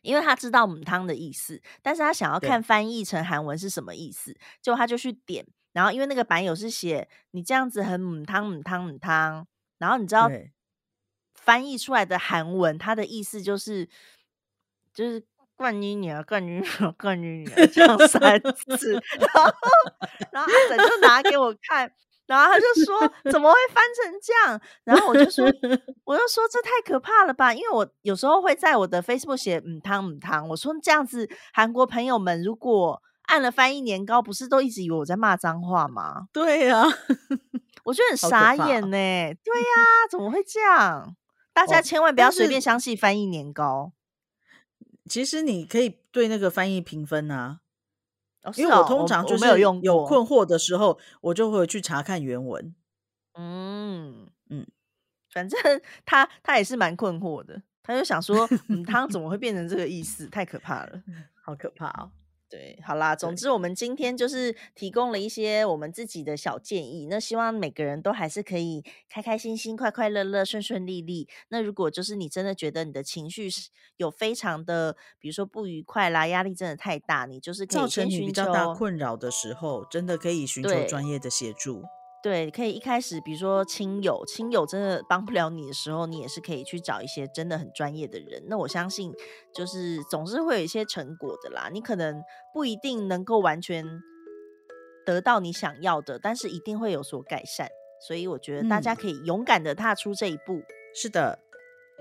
[0.01, 9.45] 因为他知道母汤的意思，但是他想要看翻译成韩文是什么意思，结果他就去点，然后因为那个版友是写你这样子很母汤母汤母汤，
[9.77, 10.51] 然后你知道对，
[11.41, 13.87] 翻译出来的韩文，它的意思就是
[14.93, 15.23] 就是
[15.55, 18.39] 冠你女儿，冠你女儿，冠你女儿这样三
[18.77, 19.51] 次，然后
[20.31, 21.91] 然后阿整就拿给我看。
[22.27, 25.47] 然后他就说：“怎么会翻成这样？”然后我就说
[26.05, 27.51] ：“我就说这太可怕了吧！
[27.51, 36.27] 因为我有时候会在我的 Facebook 写‘嗯汤嗯汤’，我说这样子，韩国朋友们如果按了翻译年糕，不是都一直以为我在骂脏话吗？
[36.31, 36.83] 对呀、
[37.85, 39.67] 我觉得很傻眼呢、对呀、
[40.11, 41.15] 怎么会这样？
[41.65, 41.81] 大家哦。
[41.81, 43.91] 千万不要但随便相信翻译年糕
[45.09, 47.61] 其实你可以对那个翻译评分啊，
[48.55, 52.75] 因为我通常就我没有是有，困惑的时候，我就会去查看原文。
[53.33, 54.67] 嗯，嗯，
[55.31, 55.59] 反正
[56.05, 60.27] 他他也是蛮困惑的，他就想说，嗯，汤怎么会变成这个意思？
[60.27, 61.01] 太可怕了。
[61.43, 62.11] 好可怕哦。
[62.49, 71.27] 对，好啦，总，之我们今天就是提供了一些我们自己的小建议，那希望每个人都还是可以开开心心、快快乐乐、顺顺利利。
[71.49, 81.11] 那如果就是你真的觉得你的情绪是有非常的，比如说不愉快啦，压力真的太大，你就是可造以先寻成你比较大，困扰的时候，真的可以寻求专对。
[81.11, 81.83] 业的协助。
[82.21, 88.43] 对，可以一开始，比如说亲友，亲友真的帮不了你的时候，你也是可以去找一些真的很专业的人。
[88.47, 89.13] 那我相信，
[89.53, 91.69] 就是总是会有一些成果的啦。
[91.71, 92.21] 你可能
[92.53, 93.85] 不一定能够完全
[95.05, 97.69] 得到你想要的，但是一定会有所改善。
[98.05, 100.61] 所以我觉得大家嗯，可以勇敢的踏出这一步。
[100.93, 101.39] 是的，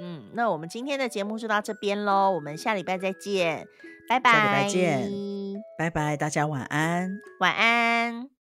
[0.01, 3.69] 嗯，那我们今天的节目就到这边喽，我们下礼拜再见，
[4.09, 5.13] 拜下礼拜拜，见，
[5.79, 7.21] 拜拜，大家晚安。
[7.39, 8.29] 晚安。